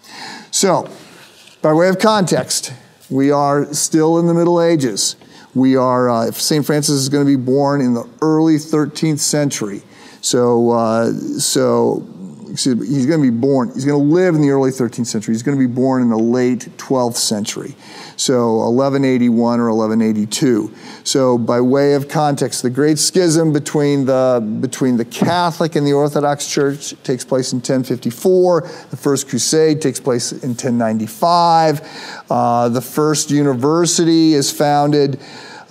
So, 0.51 0.88
by 1.63 1.74
way 1.74 1.89
of 1.89 1.98
context, 1.98 2.72
we 3.10 3.32
are 3.32 3.74
still 3.74 4.20
in 4.20 4.27
the 4.27 4.36
Middle 4.36 4.62
Ages. 4.62 5.15
We 5.56 5.75
are, 5.75 6.08
uh, 6.08 6.29
St. 6.29 6.63
Francis 6.63 6.98
is 6.98 7.10
going 7.10 7.25
to 7.25 7.38
be 7.38 7.44
born 7.44 7.82
in 7.82 7.96
the 7.96 8.08
early 8.22 8.58
13th 8.58 9.22
century. 9.22 9.82
So, 10.22 10.70
uh, 10.70 11.13
so 11.13 12.08
he's 12.50 13.06
going 13.06 13.22
to 13.22 13.32
be 13.32 13.38
born, 13.38 13.72
he's 13.74 13.86
going 13.86 14.00
to 14.00 14.13
live 14.13 14.36
in 14.36 14.42
the 14.42 14.50
early 14.50 14.72
13th 14.72 15.08
century. 15.08 15.34
He's 15.34 15.44
going 15.44 15.58
to 15.58 15.68
be 15.68 15.72
born 15.74 16.01
in 16.01 16.10
the 16.10 16.18
late 16.18 16.70
12th 16.77 17.16
century. 17.16 17.75
So 18.16 18.58
1181 18.70 19.60
or 19.60 19.74
1182. 19.74 20.74
So 21.04 21.38
by 21.38 21.62
way 21.62 21.94
of 21.94 22.08
context, 22.08 22.63
the 22.63 22.70
great 22.70 22.98
schism 22.98 23.54
between 23.54 24.06
the, 24.06 24.58
between 24.60 24.98
the 24.98 25.06
Catholic 25.06 25.75
and 25.75 25.86
the 25.86 25.94
Orthodox 25.94 26.48
Church 26.48 26.94
takes 27.04 27.24
place 27.24 27.51
in 27.51 27.58
1054. 27.58 28.62
The 28.89 28.98
First 28.98 29.30
Crusade 29.30 29.82
takes 29.82 30.00
place 30.00 30.32
in 30.32 30.50
1095. 30.50 32.24
Uh, 32.30 32.70
the 32.70 32.82
first 32.82 33.30
university 33.30 34.34
is 34.34 34.51
founded 34.51 35.20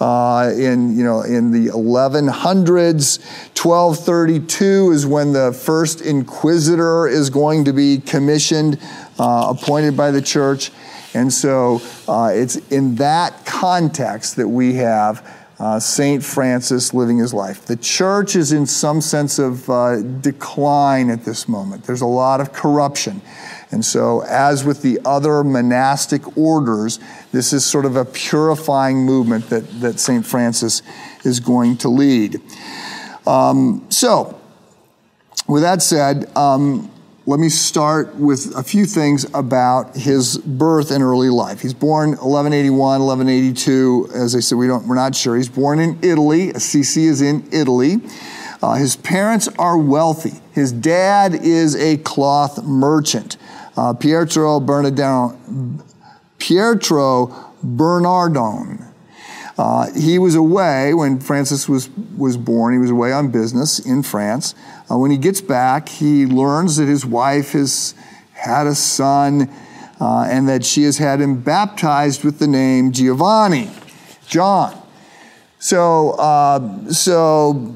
uh, 0.01 0.53
in, 0.55 0.97
you 0.97 1.05
know, 1.05 1.23
in 1.23 1.51
the 1.51 1.71
1100s. 1.71 3.19
1232 3.57 4.93
is 4.93 5.07
when 5.07 5.33
the 5.33 5.53
first 5.53 6.01
inquisitor 6.01 7.07
is 7.07 7.31
going 7.31 7.65
to 7.65 7.73
be 7.73 7.99
commissioned, 7.99 8.79
uh, 9.19 9.55
appointed 9.57 9.97
by 9.97 10.11
the 10.11 10.23
church. 10.23 10.71
And 11.15 11.33
so 11.33 11.81
uh, 12.07 12.31
it's 12.35 12.57
in 12.71 12.97
that 12.97 13.47
context 13.47 14.37
that 14.37 14.49
we 14.49 14.75
have 14.75 15.27
uh, 15.59 15.81
St. 15.81 16.23
Francis 16.23 16.93
living 16.93 17.19
his 17.19 17.33
life. 17.33 17.65
The 17.65 17.77
church 17.77 18.37
is 18.37 18.53
in 18.53 18.67
some 18.67 19.01
sense 19.01 19.39
of 19.39 19.69
uh, 19.71 20.03
decline 20.03 21.09
at 21.09 21.25
this 21.25 21.49
moment. 21.49 21.85
There's 21.85 22.03
a 22.03 22.07
lot 22.07 22.41
of 22.41 22.53
corruption. 22.53 23.23
And 23.71 23.85
so, 23.85 24.23
as 24.23 24.65
with 24.65 24.83
the 24.83 25.01
other 25.05 25.43
monastic 25.43 26.37
orders, 26.37 27.01
this 27.37 27.53
is 27.53 27.67
sort 27.67 27.85
of 27.85 27.97
a 27.97 28.05
purifying 28.05 29.05
movement 29.05 29.51
that, 29.51 29.81
that 29.81 30.01
St. 30.01 30.25
Francis 30.25 30.81
is 31.23 31.39
going 31.39 31.77
to 31.79 31.89
lead. 31.91 32.41
Um, 33.27 33.85
so, 33.91 34.41
with 35.47 35.63
that 35.63 35.83
said, 35.83 36.35
um, 36.35 36.91
let 37.27 37.39
me 37.39 37.51
start 37.51 38.15
with 38.15 38.57
a 38.57 38.63
few 38.63 38.87
things 38.87 39.27
about 39.35 39.97
his 39.97 40.39
birth 40.39 40.91
and 40.91 41.03
early 41.03 41.29
life. 41.29 41.61
He's 41.61 41.75
born 41.75 42.11
1181, 42.11 43.03
1182. 43.03 44.11
As 44.15 44.35
I 44.35 44.41
said, 44.41 44.57
we 44.57 44.67
don't, 44.67 44.89
we're 44.89 44.95
not 44.95 45.15
sure. 45.15 45.37
He's 45.37 45.51
born 45.51 45.79
in 45.79 45.99
Italy. 46.03 46.51
Assisi 46.51 47.05
is 47.05 47.21
in 47.21 47.47
Italy. 47.53 47.97
Uh, 48.63 48.75
his 48.75 48.97
parents 48.97 49.47
are 49.59 49.77
wealthy. 49.77 50.41
His 50.53 50.73
dad 50.73 51.35
is 51.35 51.77
a 51.77 51.99
cloth 51.99 52.65
merchant. 52.65 53.37
Uh, 53.77 53.93
Pietro 53.93 54.59
Bernardone, 54.59 55.83
Pietro 56.39 57.27
Bernardone. 57.65 58.83
Uh, 59.59 59.91
he 59.93 60.19
was 60.19 60.35
away 60.35 60.93
when 60.93 61.19
Francis 61.19 61.69
was, 61.69 61.89
was 62.17 62.37
born. 62.37 62.75
He 62.75 62.79
was 62.79 62.91
away 62.91 63.13
on 63.13 63.31
business 63.31 63.79
in 63.79 64.03
France. 64.03 64.55
Uh, 64.91 64.99
when 64.99 65.11
he 65.11 65.17
gets 65.17 65.41
back, 65.41 65.89
he 65.89 66.27
learns 66.27 66.77
that 66.77 66.89
his 66.89 67.07
wife 67.07 67.53
has 67.53 67.95
had 68.33 68.67
a 68.67 68.75
son 68.75 69.51
uh, 69.99 70.29
and 70.31 70.47
that 70.49 70.65
she 70.65 70.83
has 70.83 70.99
had 70.99 71.21
him 71.21 71.41
baptized 71.41 72.23
with 72.23 72.39
the 72.39 72.47
name 72.47 72.93
Giovanni, 72.93 73.71
John. 74.27 74.81
So, 75.59 76.11
uh, 76.11 76.91
so 76.91 77.75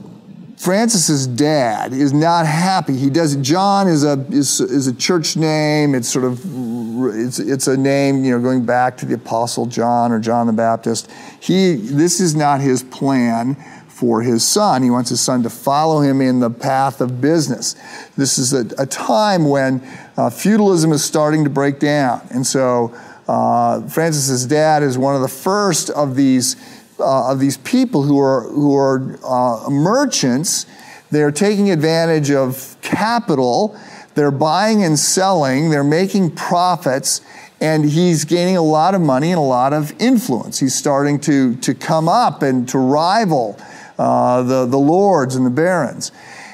Francis's 0.60 1.26
dad 1.26 1.94
is 1.94 2.12
not 2.12 2.44
happy. 2.44 2.94
He 2.94 3.08
does 3.08 3.36
John 3.36 3.88
is 3.88 4.04
a 4.04 4.22
is, 4.28 4.60
is 4.60 4.88
a 4.88 4.94
church 4.94 5.34
name. 5.34 5.94
It's 5.94 6.06
sort 6.06 6.26
of 6.26 6.38
it's 7.16 7.38
it's 7.38 7.66
a 7.66 7.78
name 7.78 8.24
you 8.24 8.32
know 8.32 8.40
going 8.42 8.66
back 8.66 8.98
to 8.98 9.06
the 9.06 9.14
apostle 9.14 9.64
John 9.64 10.12
or 10.12 10.20
John 10.20 10.46
the 10.46 10.52
Baptist. 10.52 11.10
He 11.40 11.76
this 11.76 12.20
is 12.20 12.34
not 12.34 12.60
his 12.60 12.82
plan 12.82 13.54
for 13.88 14.20
his 14.20 14.46
son. 14.46 14.82
He 14.82 14.90
wants 14.90 15.08
his 15.08 15.22
son 15.22 15.42
to 15.44 15.50
follow 15.50 16.02
him 16.02 16.20
in 16.20 16.40
the 16.40 16.50
path 16.50 17.00
of 17.00 17.22
business. 17.22 17.74
This 18.18 18.36
is 18.36 18.52
a, 18.52 18.66
a 18.76 18.84
time 18.84 19.48
when 19.48 19.80
uh, 20.18 20.28
feudalism 20.28 20.92
is 20.92 21.02
starting 21.02 21.42
to 21.44 21.50
break 21.50 21.78
down, 21.78 22.20
and 22.32 22.46
so 22.46 22.94
uh, 23.28 23.80
Francis's 23.88 24.44
dad 24.44 24.82
is 24.82 24.98
one 24.98 25.14
of 25.14 25.22
the 25.22 25.28
first 25.28 25.88
of 25.88 26.16
these 26.16 26.56
uh, 27.00 27.32
of 27.32 27.40
these 27.40 27.56
people 27.58 28.02
who 28.02 28.18
are, 28.18 28.42
who 28.42 28.76
are 28.76 29.18
uh, 29.24 29.70
merchants. 29.70 30.66
They're 31.10 31.32
taking 31.32 31.70
advantage 31.70 32.30
of 32.30 32.76
capital. 32.82 33.78
They're 34.14 34.30
buying 34.30 34.84
and 34.84 34.98
selling. 34.98 35.70
They're 35.70 35.84
making 35.84 36.32
profits. 36.32 37.20
And 37.60 37.84
he's 37.84 38.24
gaining 38.24 38.56
a 38.56 38.62
lot 38.62 38.94
of 38.94 39.00
money 39.00 39.32
and 39.32 39.38
a 39.38 39.42
lot 39.42 39.72
of 39.72 39.92
influence. 40.00 40.58
He's 40.58 40.74
starting 40.74 41.20
to, 41.20 41.56
to 41.56 41.74
come 41.74 42.08
up 42.08 42.42
and 42.42 42.68
to 42.70 42.78
rival 42.78 43.58
uh, 43.98 44.42
the, 44.42 44.66
the 44.66 44.78
lords 44.78 45.36
and 45.36 45.44
the 45.44 45.50
barons. 45.50 46.10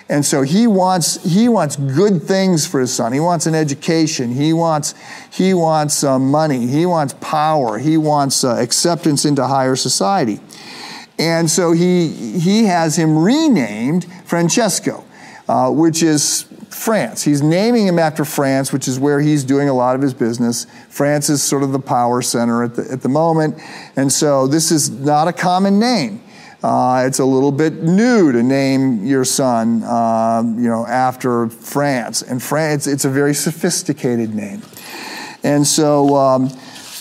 And 0.08 0.24
so 0.24 0.42
he 0.42 0.68
wants, 0.68 1.22
he 1.24 1.48
wants 1.48 1.74
good 1.76 2.22
things 2.22 2.64
for 2.64 2.80
his 2.80 2.94
son. 2.94 3.12
He 3.12 3.18
wants 3.18 3.46
an 3.46 3.56
education. 3.56 4.32
He 4.32 4.52
wants, 4.52 4.94
he 5.32 5.52
wants 5.52 6.04
uh, 6.04 6.18
money. 6.18 6.68
He 6.68 6.86
wants 6.86 7.14
power. 7.20 7.78
He 7.78 7.96
wants 7.96 8.44
uh, 8.44 8.54
acceptance 8.56 9.24
into 9.24 9.44
higher 9.46 9.74
society. 9.74 10.40
And 11.18 11.50
so 11.50 11.72
he, 11.72 12.38
he 12.38 12.64
has 12.64 12.96
him 12.96 13.18
renamed 13.18 14.06
Francesco, 14.26 15.04
uh, 15.48 15.70
which 15.72 16.02
is 16.04 16.42
France. 16.70 17.24
He's 17.24 17.42
naming 17.42 17.86
him 17.86 17.98
after 17.98 18.24
France, 18.24 18.72
which 18.72 18.86
is 18.86 19.00
where 19.00 19.20
he's 19.20 19.42
doing 19.42 19.68
a 19.68 19.74
lot 19.74 19.96
of 19.96 20.02
his 20.02 20.14
business. 20.14 20.66
France 20.88 21.30
is 21.30 21.42
sort 21.42 21.62
of 21.62 21.72
the 21.72 21.80
power 21.80 22.22
center 22.22 22.62
at 22.62 22.76
the, 22.76 22.86
at 22.92 23.00
the 23.00 23.08
moment. 23.08 23.60
And 23.96 24.12
so 24.12 24.46
this 24.46 24.70
is 24.70 24.90
not 24.90 25.26
a 25.26 25.32
common 25.32 25.80
name. 25.80 26.20
Uh, 26.62 27.04
it's 27.06 27.18
a 27.18 27.24
little 27.24 27.52
bit 27.52 27.82
new 27.82 28.32
to 28.32 28.42
name 28.42 29.04
your 29.04 29.24
son, 29.24 29.82
uh, 29.84 30.42
you 30.44 30.68
know, 30.68 30.86
after 30.86 31.48
France. 31.48 32.22
And 32.22 32.42
France, 32.42 32.86
it's 32.86 33.04
a 33.04 33.10
very 33.10 33.34
sophisticated 33.34 34.34
name. 34.34 34.62
And 35.42 35.66
so 35.66 36.16
um, 36.16 36.50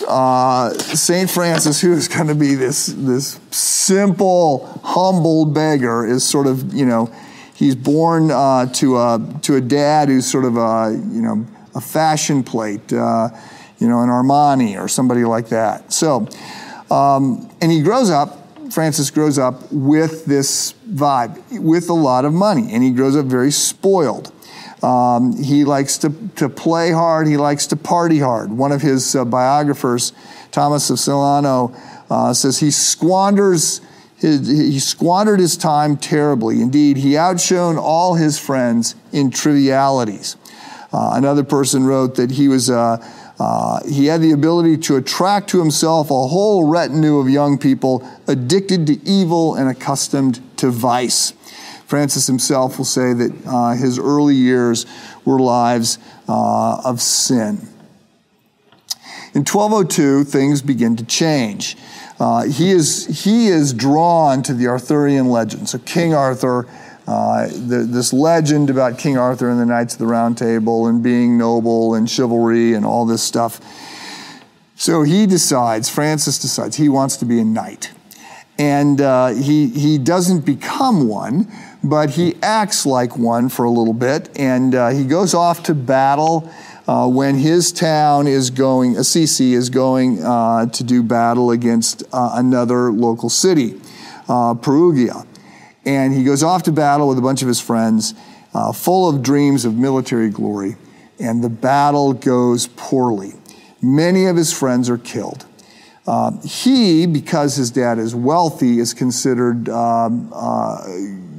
uh, 0.07 0.71
Saint 0.73 1.29
Francis, 1.29 1.81
who 1.81 1.93
is 1.93 2.07
going 2.07 2.27
to 2.27 2.35
be 2.35 2.55
this 2.55 2.87
this 2.87 3.39
simple, 3.51 4.67
humble 4.83 5.45
beggar, 5.45 6.05
is 6.05 6.23
sort 6.23 6.47
of 6.47 6.73
you 6.73 6.85
know, 6.85 7.13
he's 7.55 7.75
born 7.75 8.31
uh, 8.31 8.67
to 8.73 8.97
a 8.97 9.39
to 9.43 9.55
a 9.55 9.61
dad 9.61 10.09
who's 10.09 10.29
sort 10.29 10.45
of 10.45 10.57
a 10.57 10.91
you 10.91 11.21
know 11.21 11.45
a 11.73 11.81
fashion 11.81 12.43
plate, 12.43 12.93
uh, 12.93 13.29
you 13.79 13.87
know, 13.87 14.01
an 14.01 14.09
Armani 14.09 14.81
or 14.81 14.87
somebody 14.87 15.25
like 15.25 15.49
that. 15.49 15.91
So, 15.91 16.27
um, 16.89 17.49
and 17.61 17.71
he 17.71 17.81
grows 17.81 18.09
up 18.09 18.44
Francis 18.71 19.11
grows 19.11 19.37
up 19.37 19.71
with 19.71 20.25
this 20.25 20.73
vibe, 20.89 21.41
with 21.59 21.89
a 21.89 21.93
lot 21.93 22.25
of 22.25 22.33
money, 22.33 22.71
and 22.71 22.83
he 22.83 22.91
grows 22.91 23.15
up 23.15 23.25
very 23.25 23.51
spoiled. 23.51 24.31
Um, 24.83 25.41
he 25.41 25.63
likes 25.65 25.97
to, 25.99 26.13
to 26.35 26.49
play 26.49 26.91
hard, 26.91 27.27
he 27.27 27.37
likes 27.37 27.67
to 27.67 27.75
party 27.75 28.19
hard. 28.19 28.51
One 28.51 28.71
of 28.71 28.81
his 28.81 29.15
uh, 29.15 29.25
biographers, 29.25 30.13
Thomas 30.51 30.89
of 30.89 30.97
Celano, 30.97 31.75
uh, 32.09 32.33
says 32.33 32.59
he 32.59 32.71
squanders. 32.71 33.81
His, 34.17 34.47
he 34.47 34.79
squandered 34.79 35.39
his 35.39 35.57
time 35.57 35.97
terribly. 35.97 36.61
Indeed, 36.61 36.97
he 36.97 37.17
outshone 37.17 37.77
all 37.77 38.15
his 38.15 38.39
friends 38.39 38.95
in 39.11 39.29
trivialities. 39.29 40.37
Uh, 40.93 41.11
another 41.15 41.43
person 41.43 41.85
wrote 41.85 42.15
that 42.15 42.31
he 42.31 42.47
was 42.47 42.69
uh, 42.69 42.97
uh, 43.39 43.79
he 43.87 44.05
had 44.05 44.21
the 44.21 44.31
ability 44.31 44.77
to 44.77 44.95
attract 44.95 45.49
to 45.49 45.59
himself 45.59 46.09
a 46.09 46.27
whole 46.27 46.67
retinue 46.67 47.17
of 47.17 47.29
young 47.29 47.57
people 47.57 48.07
addicted 48.27 48.87
to 48.87 48.99
evil 49.07 49.55
and 49.55 49.69
accustomed 49.69 50.41
to 50.57 50.69
vice. 50.69 51.33
Francis 51.85 52.27
himself 52.27 52.77
will 52.77 52.85
say 52.85 53.13
that 53.13 53.31
uh, 53.45 53.73
his 53.73 53.99
early 53.99 54.35
years 54.35 54.85
were 55.25 55.39
lives 55.39 55.99
uh, 56.27 56.81
of 56.83 57.01
sin. 57.01 57.67
In 59.33 59.41
1202, 59.41 60.23
things 60.23 60.61
begin 60.61 60.95
to 60.95 61.03
change. 61.03 61.77
Uh, 62.17 62.43
he, 62.45 62.71
is, 62.71 63.23
he 63.25 63.47
is 63.47 63.73
drawn 63.73 64.41
to 64.43 64.53
the 64.53 64.67
Arthurian 64.67 65.27
legend. 65.27 65.67
So, 65.67 65.77
King 65.79 66.13
Arthur 66.13 66.67
uh, 67.07 67.47
the, 67.47 67.85
this 67.87 68.11
legend 68.11 68.69
about 68.69 68.97
King 68.97 69.17
Arthur 69.17 69.49
and 69.49 69.59
the 69.59 69.65
Knights 69.65 69.93
of 69.93 69.99
the 69.99 70.07
Round 70.07 70.37
Table 70.37 70.87
and 70.87 71.03
being 71.03 71.37
noble 71.37 71.93
and 71.93 72.09
chivalry 72.09 72.73
and 72.73 72.85
all 72.85 73.05
this 73.05 73.21
stuff. 73.21 73.61
So 74.75 75.03
he 75.03 75.25
decides, 75.25 75.87
Francis 75.89 76.39
decides, 76.39 76.75
he 76.75 76.89
wants 76.89 77.17
to 77.17 77.25
be 77.25 77.39
a 77.39 77.45
knight. 77.45 77.91
And 78.57 79.01
uh, 79.01 79.27
he, 79.27 79.67
he 79.67 79.97
doesn't 79.97 80.45
become 80.45 81.07
one, 81.07 81.51
but 81.83 82.11
he 82.11 82.35
acts 82.41 82.85
like 82.85 83.17
one 83.17 83.49
for 83.49 83.65
a 83.65 83.69
little 83.69 83.93
bit. 83.93 84.29
And 84.37 84.73
uh, 84.73 84.89
he 84.89 85.05
goes 85.05 85.33
off 85.33 85.63
to 85.63 85.75
battle 85.75 86.49
uh, 86.87 87.07
when 87.07 87.35
his 87.35 87.71
town 87.71 88.27
is 88.27 88.49
going, 88.49 88.97
Assisi 88.97 89.53
is 89.53 89.69
going 89.69 90.23
uh, 90.23 90.65
to 90.67 90.83
do 90.83 91.03
battle 91.03 91.51
against 91.51 92.03
uh, 92.11 92.31
another 92.33 92.91
local 92.91 93.29
city, 93.29 93.79
Perugia. 94.27 95.25
And 95.85 96.13
he 96.13 96.23
goes 96.23 96.43
off 96.43 96.63
to 96.63 96.71
battle 96.71 97.07
with 97.07 97.17
a 97.17 97.21
bunch 97.21 97.41
of 97.41 97.47
his 97.47 97.61
friends, 97.61 98.13
uh, 98.53 98.71
full 98.73 99.09
of 99.09 99.21
dreams 99.21 99.65
of 99.65 99.75
military 99.75 100.29
glory. 100.29 100.75
And 101.19 101.43
the 101.43 101.49
battle 101.49 102.13
goes 102.13 102.67
poorly. 102.75 103.33
Many 103.81 104.25
of 104.25 104.35
his 104.35 104.51
friends 104.51 104.89
are 104.89 104.97
killed. 104.97 105.45
Uh, 106.07 106.31
he, 106.41 107.05
because 107.05 107.55
his 107.55 107.71
dad 107.71 107.97
is 107.97 108.13
wealthy, 108.13 108.79
is 108.79 108.93
considered 108.93 109.69
um, 109.69 110.31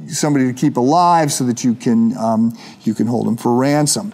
somebody 0.09 0.47
to 0.47 0.53
keep 0.53 0.77
alive 0.77 1.31
so 1.31 1.43
that 1.45 1.63
you 1.63 1.73
can, 1.73 2.15
um, 2.17 2.57
you 2.83 2.93
can 2.93 3.07
hold 3.07 3.27
him 3.27 3.37
for 3.37 3.55
ransom. 3.55 4.13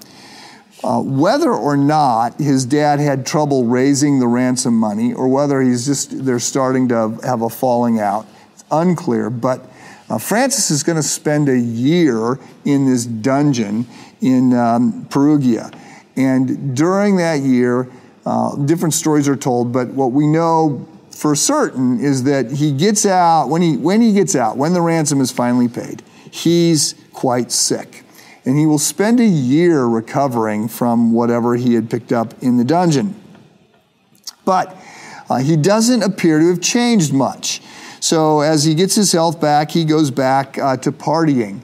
Uh, 0.84 1.02
whether 1.02 1.52
or 1.52 1.78
not 1.78 2.36
his 2.40 2.66
dad 2.66 3.00
had 3.00 3.26
trouble 3.26 3.66
raising 3.66 4.20
the 4.20 4.28
ransom 4.28 4.78
money 4.78 5.14
or 5.14 5.30
whether 5.30 5.62
he's 5.62 5.86
just 5.86 6.26
they're 6.26 6.40
starting 6.40 6.90
to 6.90 7.18
have 7.24 7.42
a 7.42 7.50
falling 7.50 8.02
out 8.02 8.28
it's 8.52 8.66
unclear 8.70 9.30
but 9.30 9.66
uh, 10.10 10.18
francis 10.18 10.72
is 10.72 10.84
going 10.84 10.96
to 10.96 11.04
spend 11.04 11.50
a 11.50 11.58
year 11.58 12.40
in 12.66 12.86
this 12.86 13.06
dungeon 13.06 13.86
in 14.22 14.54
um, 14.54 15.06
perugia 15.10 15.72
and 16.16 16.76
during 16.76 17.18
that 17.18 17.40
year 17.42 17.90
uh, 18.26 18.56
different 18.66 18.94
stories 18.94 19.28
are 19.28 19.36
told 19.36 19.72
but 19.72 19.88
what 19.90 20.12
we 20.12 20.28
know 20.28 20.88
for 21.12 21.36
certain 21.36 22.00
is 22.00 22.24
that 22.24 22.52
he 22.52 22.72
gets 22.72 23.06
out 23.06 23.48
when 23.48 23.62
he 23.62 23.78
when 23.78 24.02
he 24.02 24.14
gets 24.14 24.36
out 24.36 24.58
when 24.58 24.74
the 24.74 24.82
ransom 24.82 25.22
is 25.22 25.32
finally 25.32 25.68
paid 25.68 26.02
he's 26.32 26.96
quite 27.12 27.52
sick 27.52 28.04
and 28.46 28.58
he 28.58 28.66
will 28.66 28.80
spend 28.80 29.20
a 29.20 29.26
year 29.26 29.86
recovering 29.86 30.68
from 30.68 31.14
whatever 31.14 31.56
he 31.56 31.74
had 31.76 31.90
picked 31.90 32.12
up 32.12 32.34
in 32.42 32.58
the 32.58 32.64
dungeon. 32.64 33.16
But 34.44 34.76
uh, 35.30 35.38
he 35.38 35.56
doesn't 35.56 36.04
appear 36.04 36.40
to 36.40 36.50
have 36.50 36.62
changed 36.62 37.14
much. 37.14 37.62
So 38.04 38.42
as 38.42 38.66
he 38.66 38.76
gets 38.76 38.96
his 38.96 39.14
health 39.14 39.40
back, 39.40 39.72
he 39.72 39.86
goes 39.86 40.12
back 40.12 40.58
uh, 40.58 40.76
to 40.76 40.92
partying. 40.92 41.62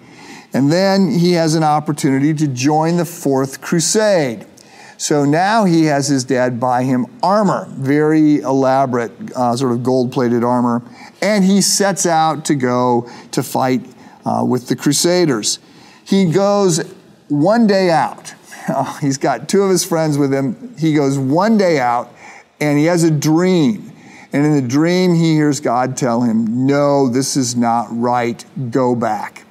And 0.54 0.72
then 0.72 1.12
he 1.12 1.34
has 1.34 1.54
an 1.54 1.66
opportunity 1.66 2.34
to 2.34 2.48
join 2.48 2.96
the 2.96 3.04
Fourth 3.04 3.60
Crusade. 3.60 4.48
So 4.96 5.26
now 5.26 5.66
he 5.66 5.84
has 5.88 6.08
his 6.08 6.24
dad 6.24 6.58
buy 6.58 6.84
him 6.84 7.08
armor, 7.22 7.68
very 7.72 8.38
elaborate, 8.38 9.12
uh, 9.36 9.58
sort 9.58 9.74
of 9.74 9.84
gold 9.84 10.14
plated 10.14 10.46
armor, 10.46 10.82
and 11.22 11.44
he 11.44 11.60
sets 11.60 12.06
out 12.06 12.46
to 12.46 12.56
go 12.56 13.12
to 13.32 13.44
fight 13.44 13.86
uh, 14.24 14.46
with 14.48 14.70
the 14.70 14.78
Crusaders. 14.78 15.60
He 16.06 16.32
goes 16.32 16.80
one 17.28 17.68
day 17.68 17.90
out. 17.90 18.34
Oh, 18.72 19.00
he's 19.02 19.18
got 19.18 19.50
two 19.50 19.64
of 19.64 19.72
his 19.72 19.84
friends 19.84 20.16
with 20.16 20.32
him. 20.32 20.76
He 20.78 20.94
goes 20.94 21.18
one 21.18 21.58
day 21.58 21.80
out 21.80 22.14
and 22.62 22.78
he 22.78 22.86
has 22.86 23.04
a 23.04 23.10
dream. 23.10 23.92
And 24.32 24.46
in 24.46 24.56
the 24.56 24.68
dream, 24.68 25.16
he 25.16 25.34
hears 25.34 25.60
God 25.60 25.98
tell 25.98 26.22
him, 26.22 26.66
No, 26.66 27.10
this 27.10 27.36
is 27.36 27.56
not 27.56 27.88
right. 27.90 28.44
Go 28.72 28.96
back. 28.96 29.46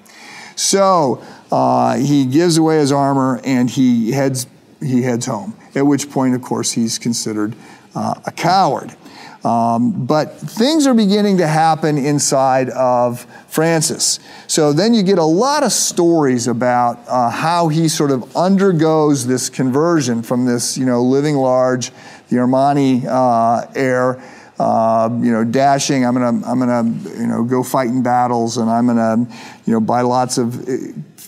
So 0.54 1.22
uh, 1.50 1.96
he 1.96 2.26
gives 2.26 2.58
away 2.58 2.78
his 2.78 2.92
armor 2.92 3.40
and 3.44 3.70
he 3.70 4.12
heads, 4.12 4.46
he 4.80 5.02
heads 5.02 5.26
home. 5.26 5.56
At 5.74 5.86
which 5.86 6.10
point, 6.10 6.34
of 6.34 6.42
course, 6.42 6.72
he's 6.72 6.98
considered 6.98 7.54
uh, 7.94 8.14
a 8.26 8.32
coward. 8.32 8.96
Um, 9.44 10.04
but 10.04 10.36
things 10.36 10.86
are 10.86 10.94
beginning 10.94 11.38
to 11.38 11.46
happen 11.46 11.96
inside 11.96 12.70
of 12.70 13.24
Francis. 13.48 14.18
So 14.48 14.72
then 14.72 14.94
you 14.94 15.04
get 15.04 15.18
a 15.18 15.24
lot 15.24 15.62
of 15.62 15.70
stories 15.70 16.48
about 16.48 16.98
uh, 17.06 17.30
how 17.30 17.68
he 17.68 17.88
sort 17.88 18.10
of 18.10 18.36
undergoes 18.36 19.26
this 19.26 19.48
conversion 19.48 20.22
from 20.22 20.44
this, 20.44 20.76
you 20.76 20.84
know, 20.84 21.02
living 21.02 21.36
large, 21.36 21.92
the 22.30 22.36
Armani 22.36 23.04
uh, 23.06 23.70
air. 23.76 24.20
Uh, 24.58 25.08
you 25.22 25.30
know, 25.30 25.44
dashing. 25.44 26.04
I'm 26.04 26.14
gonna, 26.14 26.44
I'm 26.44 26.58
gonna, 26.58 26.82
you 27.18 27.26
know, 27.26 27.44
go 27.44 27.62
fight 27.62 27.88
in 27.88 28.02
battles, 28.02 28.56
and 28.56 28.68
I'm 28.68 28.86
gonna, 28.86 29.26
you 29.64 29.72
know, 29.72 29.80
buy 29.80 30.00
lots 30.00 30.36
of 30.36 30.68
uh, 30.68 30.72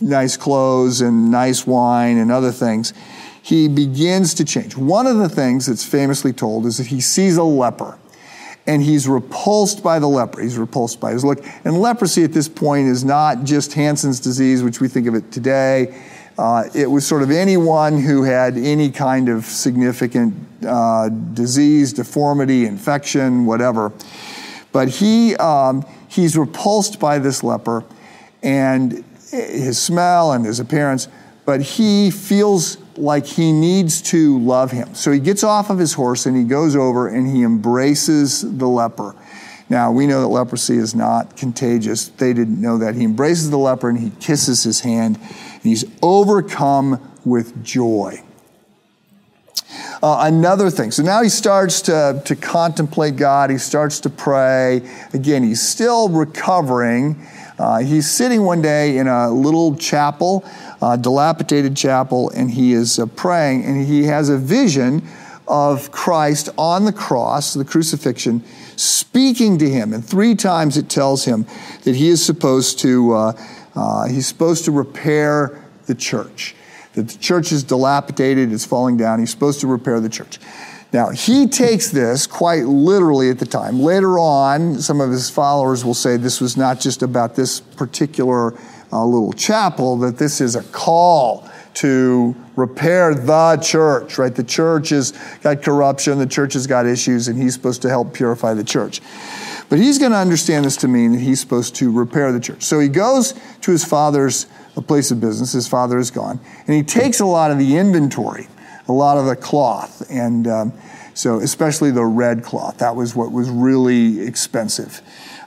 nice 0.00 0.36
clothes 0.36 1.00
and 1.00 1.30
nice 1.30 1.66
wine 1.66 2.18
and 2.18 2.32
other 2.32 2.50
things 2.50 2.92
he 3.42 3.68
begins 3.68 4.34
to 4.34 4.44
change. 4.44 4.76
One 4.76 5.06
of 5.06 5.16
the 5.16 5.28
things 5.28 5.66
that's 5.66 5.84
famously 5.84 6.32
told 6.32 6.66
is 6.66 6.78
that 6.78 6.86
he 6.86 7.00
sees 7.00 7.36
a 7.36 7.42
leper 7.42 7.98
and 8.66 8.82
he's 8.82 9.08
repulsed 9.08 9.82
by 9.82 9.98
the 9.98 10.06
leper. 10.06 10.40
He's 10.42 10.58
repulsed 10.58 11.00
by 11.00 11.12
his 11.12 11.24
look. 11.24 11.44
And 11.64 11.80
leprosy 11.80 12.22
at 12.22 12.32
this 12.32 12.48
point 12.48 12.88
is 12.88 13.04
not 13.04 13.44
just 13.44 13.72
Hansen's 13.72 14.20
disease, 14.20 14.62
which 14.62 14.80
we 14.80 14.88
think 14.88 15.06
of 15.06 15.14
it 15.14 15.32
today. 15.32 16.00
Uh, 16.40 16.66
it 16.74 16.90
was 16.90 17.06
sort 17.06 17.22
of 17.22 17.30
anyone 17.30 18.00
who 18.00 18.22
had 18.22 18.56
any 18.56 18.90
kind 18.90 19.28
of 19.28 19.44
significant 19.44 20.34
uh, 20.66 21.10
disease, 21.34 21.92
deformity, 21.92 22.64
infection, 22.64 23.44
whatever. 23.44 23.92
But 24.72 24.88
he, 24.88 25.36
um, 25.36 25.84
he's 26.08 26.38
repulsed 26.38 26.98
by 26.98 27.18
this 27.18 27.44
leper 27.44 27.84
and 28.42 29.04
his 29.30 29.78
smell 29.78 30.32
and 30.32 30.46
his 30.46 30.60
appearance, 30.60 31.08
but 31.44 31.60
he 31.60 32.10
feels 32.10 32.78
like 32.96 33.26
he 33.26 33.52
needs 33.52 34.00
to 34.00 34.38
love 34.38 34.70
him. 34.70 34.94
So 34.94 35.12
he 35.12 35.20
gets 35.20 35.44
off 35.44 35.68
of 35.68 35.78
his 35.78 35.92
horse 35.92 36.24
and 36.24 36.34
he 36.34 36.44
goes 36.44 36.74
over 36.74 37.06
and 37.06 37.28
he 37.28 37.42
embraces 37.42 38.40
the 38.56 38.66
leper. 38.66 39.14
Now, 39.68 39.92
we 39.92 40.06
know 40.06 40.22
that 40.22 40.28
leprosy 40.28 40.78
is 40.78 40.94
not 40.94 41.36
contagious. 41.36 42.08
They 42.08 42.32
didn't 42.32 42.62
know 42.62 42.78
that. 42.78 42.94
He 42.94 43.04
embraces 43.04 43.50
the 43.50 43.58
leper 43.58 43.90
and 43.90 43.98
he 43.98 44.10
kisses 44.20 44.62
his 44.62 44.80
hand. 44.80 45.18
And 45.62 45.68
he's 45.68 45.84
overcome 46.02 47.00
with 47.24 47.62
joy. 47.64 48.22
Uh, 50.02 50.22
another 50.22 50.70
thing. 50.70 50.90
So 50.90 51.02
now 51.02 51.22
he 51.22 51.28
starts 51.28 51.82
to, 51.82 52.22
to 52.24 52.34
contemplate 52.34 53.16
God. 53.16 53.50
He 53.50 53.58
starts 53.58 54.00
to 54.00 54.10
pray. 54.10 54.80
Again, 55.12 55.42
he's 55.42 55.66
still 55.66 56.08
recovering. 56.08 57.26
Uh, 57.58 57.80
he's 57.80 58.10
sitting 58.10 58.42
one 58.42 58.62
day 58.62 58.96
in 58.96 59.06
a 59.06 59.30
little 59.30 59.76
chapel 59.76 60.44
uh, 60.82 60.96
dilapidated 60.96 61.76
chapel, 61.76 62.30
and 62.30 62.50
he 62.50 62.72
is 62.72 62.98
uh, 62.98 63.06
praying, 63.06 63.64
and 63.64 63.86
he 63.86 64.04
has 64.04 64.28
a 64.28 64.38
vision 64.38 65.02
of 65.50 65.90
Christ 65.90 66.48
on 66.56 66.84
the 66.84 66.92
cross, 66.92 67.54
the 67.54 67.64
crucifixion, 67.64 68.44
speaking 68.76 69.58
to 69.58 69.68
him. 69.68 69.92
And 69.92 70.04
three 70.04 70.36
times 70.36 70.76
it 70.76 70.88
tells 70.88 71.24
him 71.24 71.44
that 71.82 71.96
he 71.96 72.08
is 72.08 72.24
supposed 72.24 72.78
to, 72.80 73.12
uh, 73.12 73.32
uh, 73.74 74.06
he's 74.06 74.26
supposed 74.26 74.64
to 74.66 74.70
repair 74.70 75.62
the 75.86 75.94
church. 75.94 76.54
That 76.94 77.08
the 77.08 77.18
church 77.18 77.50
is 77.50 77.64
dilapidated, 77.64 78.52
it's 78.52 78.64
falling 78.64 78.96
down. 78.96 79.18
He's 79.18 79.30
supposed 79.30 79.60
to 79.60 79.66
repair 79.66 80.00
the 80.00 80.08
church. 80.08 80.38
Now, 80.92 81.10
he 81.10 81.46
takes 81.46 81.90
this 81.90 82.26
quite 82.26 82.64
literally 82.64 83.30
at 83.30 83.38
the 83.38 83.46
time. 83.46 83.80
Later 83.80 84.18
on, 84.18 84.80
some 84.80 85.00
of 85.00 85.10
his 85.10 85.30
followers 85.30 85.84
will 85.84 85.94
say 85.94 86.16
this 86.16 86.40
was 86.40 86.56
not 86.56 86.80
just 86.80 87.02
about 87.02 87.34
this 87.34 87.60
particular 87.60 88.54
uh, 88.92 89.04
little 89.04 89.32
chapel, 89.32 89.96
that 89.98 90.18
this 90.18 90.40
is 90.40 90.56
a 90.56 90.62
call 90.64 91.49
to 91.74 92.34
repair 92.56 93.14
the 93.14 93.56
church, 93.62 94.18
right? 94.18 94.34
The 94.34 94.44
church 94.44 94.90
has 94.90 95.12
got 95.42 95.62
corruption, 95.62 96.18
the 96.18 96.26
church 96.26 96.54
has 96.54 96.66
got 96.66 96.86
issues, 96.86 97.28
and 97.28 97.40
he's 97.40 97.54
supposed 97.54 97.82
to 97.82 97.88
help 97.88 98.12
purify 98.12 98.54
the 98.54 98.64
church. 98.64 99.00
But 99.68 99.78
he's 99.78 99.98
going 99.98 100.12
to 100.12 100.18
understand 100.18 100.64
this 100.64 100.76
to 100.78 100.88
mean 100.88 101.12
that 101.12 101.20
he's 101.20 101.40
supposed 101.40 101.76
to 101.76 101.92
repair 101.92 102.32
the 102.32 102.40
church. 102.40 102.62
So 102.62 102.80
he 102.80 102.88
goes 102.88 103.34
to 103.60 103.70
his 103.70 103.84
father's 103.84 104.46
place 104.82 105.10
of 105.10 105.20
business. 105.20 105.52
His 105.52 105.68
father 105.68 105.98
is 105.98 106.10
gone. 106.10 106.40
And 106.66 106.76
he 106.76 106.82
takes 106.82 107.20
a 107.20 107.26
lot 107.26 107.50
of 107.50 107.58
the 107.58 107.76
inventory, 107.76 108.48
a 108.88 108.92
lot 108.92 109.18
of 109.18 109.26
the 109.26 109.36
cloth, 109.36 110.06
and 110.10 110.46
um, 110.46 110.72
so 111.14 111.40
especially 111.40 111.90
the 111.90 112.04
red 112.04 112.42
cloth. 112.42 112.78
That 112.78 112.96
was 112.96 113.14
what 113.14 113.32
was 113.32 113.50
really 113.50 114.20
expensive. 114.20 115.02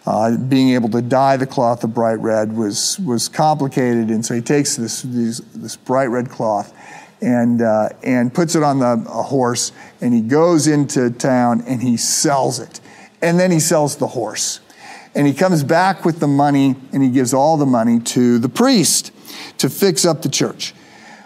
Uh, 0.06 0.36
being 0.36 0.72
able 0.72 0.90
to 0.90 1.02
dye 1.02 1.38
the 1.38 1.48
cloth 1.48 1.84
a 1.84 1.88
bright 1.88 2.20
red 2.20 2.56
was, 2.56 3.00
was 3.00 3.30
complicated, 3.30 4.10
and 4.10 4.26
so 4.26 4.34
he 4.34 4.42
takes 4.42 4.76
this, 4.76 5.02
these, 5.04 5.40
this 5.56 5.78
bright 5.78 6.08
red 6.08 6.30
cloth 6.30 6.74
and, 7.22 7.62
uh, 7.62 7.88
and 8.04 8.34
puts 8.34 8.56
it 8.56 8.64
on 8.64 8.80
the 8.80 8.98
horse, 9.10 9.72
and 10.02 10.14
he 10.14 10.20
goes 10.20 10.68
into 10.68 11.10
town 11.10 11.64
and 11.68 11.82
he 11.82 11.96
sells 11.96 12.60
it. 12.60 12.82
And 13.22 13.40
then 13.40 13.52
he 13.52 13.62
sells 13.62 13.96
the 13.96 14.08
horse. 14.08 14.60
And 15.16 15.26
he 15.26 15.34
comes 15.34 15.64
back 15.64 16.04
with 16.04 16.20
the 16.20 16.28
money, 16.28 16.76
and 16.92 17.02
he 17.02 17.10
gives 17.10 17.34
all 17.34 17.56
the 17.56 17.66
money 17.66 18.00
to 18.00 18.40
the 18.40 18.50
priest 18.50 19.14
to 19.60 19.70
fix 19.70 20.06
up 20.06 20.22
the 20.22 20.30
church. 20.30 20.74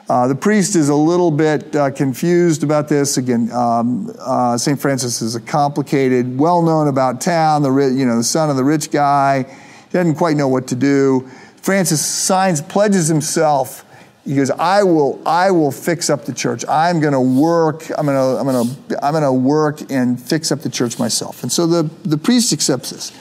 Uh, 0.10 0.26
the 0.26 0.36
priest 0.36 0.78
is 0.78 0.88
a 0.88 0.96
little 0.96 1.32
bit 1.32 1.76
uh, 1.76 1.92
confused 1.92 2.64
about 2.64 2.88
this. 2.88 3.18
Again, 3.18 3.52
um, 3.52 4.14
uh, 4.20 4.58
St. 4.58 4.80
Francis 4.80 5.22
is 5.22 5.36
a 5.36 5.42
complicated, 5.42 6.40
well 6.40 6.62
known 6.62 6.88
about 6.88 7.20
town, 7.20 7.62
the, 7.62 7.74
you 7.74 8.06
know, 8.06 8.16
the 8.16 8.24
son 8.24 8.50
of 8.50 8.56
the 8.56 8.64
rich 8.64 8.90
guy. 8.90 9.44
He 9.44 9.92
doesn't 9.92 10.16
quite 10.16 10.38
know 10.38 10.48
what 10.48 10.68
to 10.68 10.76
do. 10.76 11.30
Francis 11.58 12.06
signs, 12.06 12.62
pledges 12.62 13.08
himself. 13.10 13.84
He 14.24 14.36
goes, 14.36 14.50
I 14.50 14.84
will, 14.84 15.22
I 15.26 15.52
will 15.52 15.72
fix 15.72 16.10
up 16.10 16.24
the 16.24 16.34
church. 16.34 16.64
I'm 16.70 17.02
going 17.02 17.14
to 17.14 17.20
work. 17.20 17.90
I'm 17.98 18.06
going 18.06 18.18
to, 18.18 18.40
I'm 18.40 18.46
going 18.46 18.68
to, 18.68 19.06
I'm 19.06 19.12
going 19.12 19.24
to 19.24 19.34
work 19.34 19.92
and 19.92 20.22
fix 20.22 20.54
up 20.54 20.60
the 20.60 20.70
church 20.70 21.00
myself. 21.00 21.44
And 21.44 21.52
so 21.52 21.68
the, 21.68 21.84
the 22.04 22.18
priest 22.18 22.54
accepts 22.54 22.92
this. 22.92 23.12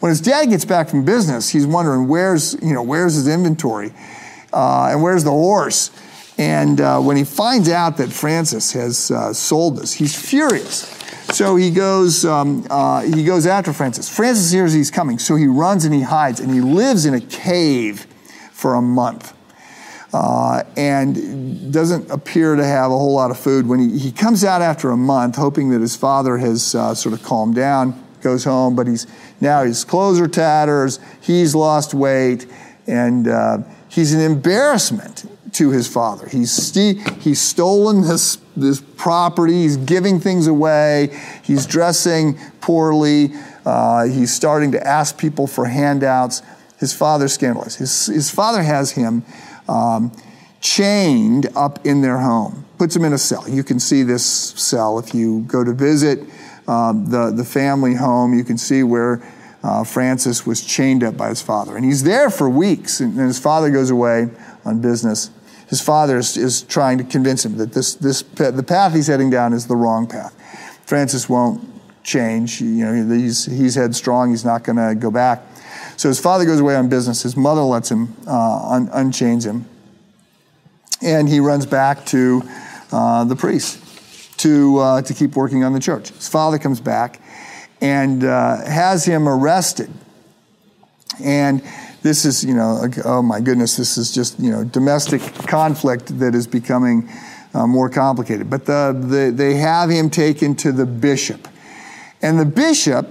When 0.00 0.08
his 0.08 0.22
dad 0.22 0.46
gets 0.46 0.64
back 0.64 0.88
from 0.88 1.04
business, 1.04 1.50
he's 1.50 1.66
wondering 1.66 2.08
where's, 2.08 2.54
you 2.62 2.72
know, 2.72 2.82
where's 2.82 3.14
his 3.14 3.28
inventory, 3.28 3.92
uh, 4.54 4.88
and 4.90 5.02
where's 5.02 5.24
the 5.24 5.30
horse. 5.30 5.90
And 6.40 6.80
uh, 6.80 6.98
when 7.00 7.18
he 7.18 7.24
finds 7.24 7.68
out 7.68 7.98
that 7.98 8.10
Francis 8.10 8.72
has 8.72 9.10
uh, 9.10 9.34
sold 9.34 9.76
this, 9.76 9.92
he's 9.92 10.16
furious. 10.16 10.86
So 11.34 11.54
he 11.54 11.70
goes, 11.70 12.24
um, 12.24 12.66
uh, 12.70 13.02
he 13.02 13.24
goes 13.24 13.46
after 13.46 13.74
Francis. 13.74 14.08
Francis 14.08 14.50
hears 14.50 14.72
he's 14.72 14.90
coming, 14.90 15.18
so 15.18 15.36
he 15.36 15.46
runs 15.46 15.84
and 15.84 15.92
he 15.92 16.00
hides, 16.00 16.40
and 16.40 16.50
he 16.50 16.62
lives 16.62 17.04
in 17.04 17.12
a 17.12 17.20
cave 17.20 18.06
for 18.52 18.74
a 18.76 18.80
month. 18.80 19.36
Uh, 20.14 20.62
and 20.78 21.70
doesn't 21.74 22.10
appear 22.10 22.56
to 22.56 22.64
have 22.64 22.90
a 22.90 22.96
whole 22.96 23.12
lot 23.12 23.30
of 23.30 23.38
food. 23.38 23.66
When 23.66 23.78
he, 23.78 23.98
he 23.98 24.10
comes 24.10 24.42
out 24.42 24.62
after 24.62 24.90
a 24.92 24.96
month, 24.96 25.36
hoping 25.36 25.68
that 25.70 25.82
his 25.82 25.94
father 25.94 26.38
has 26.38 26.74
uh, 26.74 26.94
sort 26.94 27.12
of 27.12 27.22
calmed 27.22 27.54
down, 27.54 28.02
goes 28.22 28.44
home, 28.44 28.74
but 28.74 28.86
he's 28.86 29.06
now 29.42 29.62
his 29.62 29.84
clothes 29.84 30.18
are 30.18 30.26
tatters, 30.26 31.00
he's 31.20 31.54
lost 31.54 31.92
weight, 31.92 32.46
and 32.86 33.28
uh, 33.28 33.58
he's 33.90 34.14
an 34.14 34.20
embarrassment 34.20 35.26
to 35.52 35.70
his 35.70 35.86
father. 35.86 36.28
He's, 36.28 36.74
he's 37.20 37.40
stolen 37.40 38.02
this, 38.02 38.38
this 38.56 38.80
property, 38.96 39.62
he's 39.62 39.76
giving 39.76 40.20
things 40.20 40.46
away, 40.46 41.18
he's 41.42 41.66
dressing 41.66 42.38
poorly, 42.60 43.32
uh, 43.64 44.04
he's 44.04 44.32
starting 44.32 44.72
to 44.72 44.86
ask 44.86 45.18
people 45.18 45.46
for 45.46 45.66
handouts. 45.66 46.42
His 46.78 46.94
father's 46.94 47.34
scandalous. 47.34 47.76
His, 47.76 48.06
his 48.06 48.30
father 48.30 48.62
has 48.62 48.92
him 48.92 49.22
um, 49.68 50.12
chained 50.60 51.48
up 51.54 51.84
in 51.84 52.00
their 52.00 52.18
home, 52.18 52.64
puts 52.78 52.96
him 52.96 53.04
in 53.04 53.12
a 53.12 53.18
cell. 53.18 53.48
You 53.48 53.62
can 53.62 53.78
see 53.78 54.02
this 54.02 54.24
cell 54.24 54.98
if 54.98 55.14
you 55.14 55.40
go 55.42 55.62
to 55.62 55.72
visit 55.72 56.20
um, 56.66 57.10
the, 57.10 57.30
the 57.30 57.44
family 57.44 57.94
home. 57.94 58.32
You 58.32 58.44
can 58.44 58.56
see 58.56 58.82
where 58.82 59.22
uh, 59.62 59.84
Francis 59.84 60.46
was 60.46 60.64
chained 60.64 61.04
up 61.04 61.16
by 61.16 61.28
his 61.28 61.42
father. 61.42 61.76
And 61.76 61.84
he's 61.84 62.02
there 62.02 62.30
for 62.30 62.48
weeks, 62.48 63.00
and, 63.00 63.16
and 63.18 63.26
his 63.26 63.38
father 63.38 63.70
goes 63.70 63.90
away 63.90 64.28
on 64.64 64.80
business. 64.80 65.30
His 65.70 65.80
father 65.80 66.18
is, 66.18 66.36
is, 66.36 66.62
trying 66.62 66.98
to 66.98 67.04
convince 67.04 67.44
him 67.44 67.56
that 67.58 67.72
this, 67.72 67.94
this, 67.94 68.22
the 68.22 68.64
path 68.66 68.92
he's 68.92 69.06
heading 69.06 69.30
down 69.30 69.52
is 69.52 69.68
the 69.68 69.76
wrong 69.76 70.08
path. 70.08 70.34
Francis 70.84 71.28
won't 71.28 71.64
change. 72.02 72.60
You 72.60 72.84
know, 72.84 73.16
he's, 73.16 73.46
he's 73.46 73.76
headstrong. 73.76 74.30
He's 74.30 74.44
not 74.44 74.64
going 74.64 74.76
to 74.76 74.96
go 74.96 75.12
back. 75.12 75.42
So 75.96 76.08
his 76.08 76.18
father 76.18 76.44
goes 76.44 76.58
away 76.58 76.74
on 76.74 76.88
business. 76.88 77.22
His 77.22 77.36
mother 77.36 77.60
lets 77.60 77.88
him 77.88 78.16
uh, 78.26 78.70
un- 78.70 78.90
unchains 78.92 79.46
him. 79.46 79.64
And 81.00 81.28
he 81.28 81.38
runs 81.38 81.66
back 81.66 82.04
to 82.06 82.42
uh, 82.90 83.22
the 83.24 83.36
priest 83.36 84.38
to, 84.40 84.78
uh, 84.78 85.02
to 85.02 85.14
keep 85.14 85.36
working 85.36 85.62
on 85.62 85.72
the 85.72 85.80
church. 85.80 86.08
His 86.08 86.28
father 86.28 86.58
comes 86.58 86.80
back 86.80 87.20
and 87.80 88.24
uh, 88.24 88.64
has 88.64 89.04
him 89.04 89.28
arrested. 89.28 89.90
And 91.22 91.62
this 92.02 92.24
is, 92.24 92.44
you 92.44 92.54
know, 92.54 92.88
oh 93.04 93.22
my 93.22 93.40
goodness, 93.40 93.76
this 93.76 93.98
is 93.98 94.12
just, 94.12 94.38
you 94.40 94.50
know, 94.50 94.64
domestic 94.64 95.20
conflict 95.46 96.18
that 96.18 96.34
is 96.34 96.46
becoming 96.46 97.08
uh, 97.52 97.66
more 97.66 97.90
complicated. 97.90 98.48
But 98.48 98.64
the, 98.64 98.96
the, 98.98 99.32
they 99.34 99.54
have 99.54 99.90
him 99.90 100.08
taken 100.10 100.54
to 100.56 100.72
the 100.72 100.86
bishop. 100.86 101.48
And 102.22 102.38
the 102.38 102.44
bishop 102.44 103.08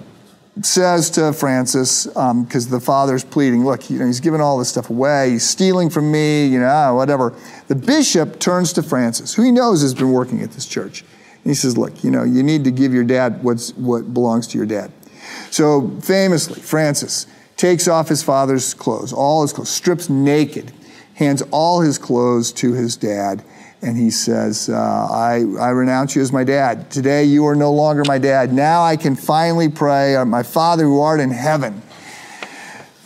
says 0.62 1.10
to 1.12 1.32
Francis, 1.34 2.06
because 2.06 2.66
um, 2.66 2.72
the 2.72 2.80
father's 2.80 3.24
pleading, 3.24 3.64
look, 3.64 3.90
you 3.90 4.00
know, 4.00 4.06
he's 4.06 4.20
giving 4.20 4.42
all 4.42 4.58
this 4.58 4.70
stuff 4.70 4.90
away, 4.90 5.32
he's 5.32 5.48
stealing 5.48 5.90
from 5.90 6.12
me, 6.12 6.48
you 6.48 6.60
know, 6.60 6.96
whatever. 6.96 7.34
The 7.68 7.76
bishop 7.76 8.40
turns 8.40 8.74
to 8.74 8.84
Francis, 8.84 9.34
who 9.34 9.44
he 9.44 9.52
knows 9.52 9.82
has 9.82 9.94
been 9.94 10.12
working 10.12 10.42
at 10.42 10.52
this 10.52 10.66
church. 10.66 11.02
And 11.02 11.46
he 11.46 11.54
says, 11.54 11.78
look, 11.78 12.04
you 12.04 12.12
know, 12.12 12.24
you 12.24 12.44
need 12.44 12.64
to 12.66 12.72
give 12.72 12.94
your 12.94 13.06
dad 13.06 13.44
what's, 13.44 13.72
what 13.78 14.14
belongs 14.14 14.48
to 14.48 14.58
your 14.58 14.68
dad. 14.68 14.92
So 15.52 15.90
famously, 16.02 16.62
Francis 16.62 17.26
takes 17.60 17.90
off 17.90 18.08
his 18.08 18.24
father's 18.24 18.74
clothes, 18.74 19.12
all 19.12 19.42
his 19.42 19.52
clothes, 19.52 19.70
strips 19.70 20.10
naked, 20.10 20.72
hands 21.16 21.44
all 21.52 21.82
his 21.82 21.98
clothes 21.98 22.54
to 22.54 22.72
his 22.72 22.96
dad, 22.96 23.44
and 23.82 23.98
he 23.98 24.10
says, 24.10 24.70
uh, 24.70 25.08
I, 25.12 25.44
I 25.60 25.70
renounce 25.72 26.16
you 26.16 26.22
as 26.22 26.32
my 26.32 26.46
dad. 26.46 26.90
Today 26.90 27.26
you 27.26 27.46
are 27.48 27.56
no 27.56 27.74
longer 27.74 28.04
my 28.06 28.18
dad. 28.18 28.54
Now 28.54 28.84
I 28.84 28.96
can 28.96 29.14
finally 29.16 29.68
pray, 29.68 30.16
uh, 30.16 30.24
My 30.24 30.42
Father 30.42 30.86
who 30.86 31.02
art 31.02 31.20
in 31.20 31.32
heaven. 31.32 31.82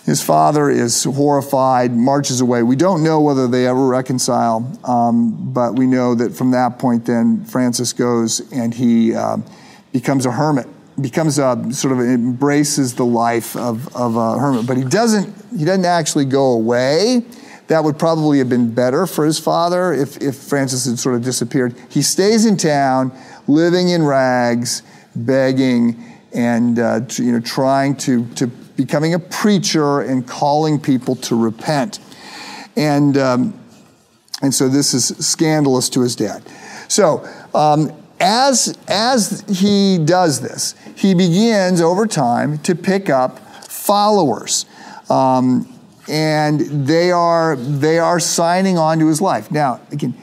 His 0.05 0.21
father 0.21 0.69
is 0.69 1.03
horrified, 1.03 1.93
marches 1.93 2.41
away. 2.41 2.61
We 2.61 2.75
don't 2.75 3.03
know 3.03 3.21
whether 3.21 3.47
they 3.47 3.65
ever 3.67 3.87
reconcile, 3.87 4.71
um, 4.83 5.51
but 5.53 5.75
we 5.75 5.87
know 5.87 6.13
that 6.13 6.35
from 6.35 6.51
that 6.51 6.77
point, 6.77 7.05
then 7.05 7.43
Francis 7.45 7.91
goes 7.93 8.51
and 8.51 8.73
he 8.73 9.15
uh, 9.15 9.37
becomes 9.93 10.25
a 10.25 10.31
hermit, 10.31 10.67
becomes 11.01 11.39
a 11.39 11.71
sort 11.71 11.93
of 11.93 11.99
embraces 11.99 12.95
the 12.95 13.05
life 13.05 13.55
of, 13.55 13.93
of 13.95 14.15
a 14.15 14.37
hermit. 14.37 14.67
But 14.67 14.77
he 14.77 14.83
doesn't, 14.83 15.33
he 15.57 15.65
doesn't 15.65 15.85
actually 15.85 16.25
go 16.25 16.51
away 16.53 17.23
that 17.67 17.83
would 17.83 17.97
probably 17.97 18.39
have 18.39 18.49
been 18.49 18.73
better 18.73 19.07
for 19.07 19.25
his 19.25 19.39
father 19.39 19.93
if, 19.93 20.17
if 20.17 20.35
Francis 20.35 20.85
had 20.85 20.99
sort 20.99 21.15
of 21.15 21.23
disappeared. 21.23 21.75
He 21.89 22.01
stays 22.01 22.45
in 22.45 22.57
town, 22.57 23.11
living 23.47 23.89
in 23.89 24.03
rags, 24.03 24.83
begging, 25.15 26.03
and 26.33 26.77
uh, 26.77 27.01
you 27.13 27.31
know, 27.31 27.39
trying 27.39 27.95
to, 27.97 28.25
to 28.35 28.47
becoming 28.47 29.13
a 29.13 29.19
preacher 29.19 30.01
and 30.01 30.27
calling 30.27 30.79
people 30.79 31.15
to 31.15 31.35
repent. 31.35 31.99
And, 32.75 33.17
um, 33.17 33.59
and 34.41 34.53
so 34.53 34.67
this 34.67 34.93
is 34.93 35.05
scandalous 35.25 35.89
to 35.89 36.01
his 36.01 36.15
dad. 36.15 36.43
So, 36.89 37.27
um, 37.55 37.91
as, 38.19 38.77
as 38.87 39.43
he 39.49 39.97
does 39.97 40.41
this, 40.41 40.75
he 40.95 41.13
begins 41.13 41.81
over 41.81 42.07
time 42.07 42.57
to 42.59 42.75
pick 42.75 43.09
up 43.09 43.39
followers. 43.65 44.65
Um, 45.09 45.69
and 46.09 46.59
they 46.87 47.11
are 47.11 47.55
they 47.55 47.97
are 47.99 48.19
signing 48.19 48.77
on 48.77 48.99
to 48.99 49.07
his 49.07 49.21
life. 49.21 49.51
Now, 49.51 49.79
again, 49.91 50.13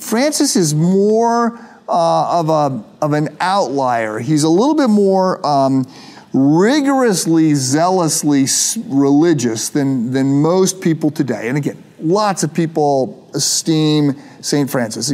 Francis 0.00 0.56
is 0.56 0.74
more 0.74 1.58
uh, 1.88 2.40
of 2.40 2.48
a 2.48 2.84
of 3.02 3.12
an 3.12 3.36
outlier. 3.40 4.18
He's 4.18 4.44
a 4.44 4.48
little 4.48 4.74
bit 4.74 4.88
more 4.88 5.44
um, 5.46 5.86
rigorously, 6.32 7.54
zealously 7.54 8.46
religious 8.86 9.68
than 9.68 10.12
than 10.12 10.42
most 10.42 10.80
people 10.80 11.10
today. 11.10 11.48
And 11.48 11.58
again, 11.58 11.82
lots 11.98 12.42
of 12.42 12.54
people 12.54 13.28
esteem 13.34 14.14
Saint 14.40 14.70
Francis. 14.70 15.12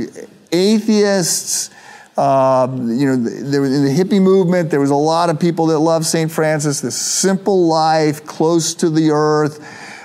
Atheists. 0.51 1.71
Uh, 2.17 2.69
you 2.71 3.07
know, 3.07 3.17
there 3.17 3.63
was 3.63 3.75
in 3.75 3.85
the 3.85 3.91
hippie 3.91 4.21
movement. 4.21 4.71
There 4.71 4.81
was 4.81 4.91
a 4.91 4.95
lot 4.95 5.31
of 5.31 5.41
people 5.41 5.67
that 5.67 5.79
loved 5.79 6.05
Saint 6.05 6.31
Francis. 6.31 6.81
This 6.81 6.97
simple 6.97 7.67
life, 7.67 8.27
close 8.27 8.75
to 8.75 8.91
the 8.91 9.11
earth, 9.11 9.61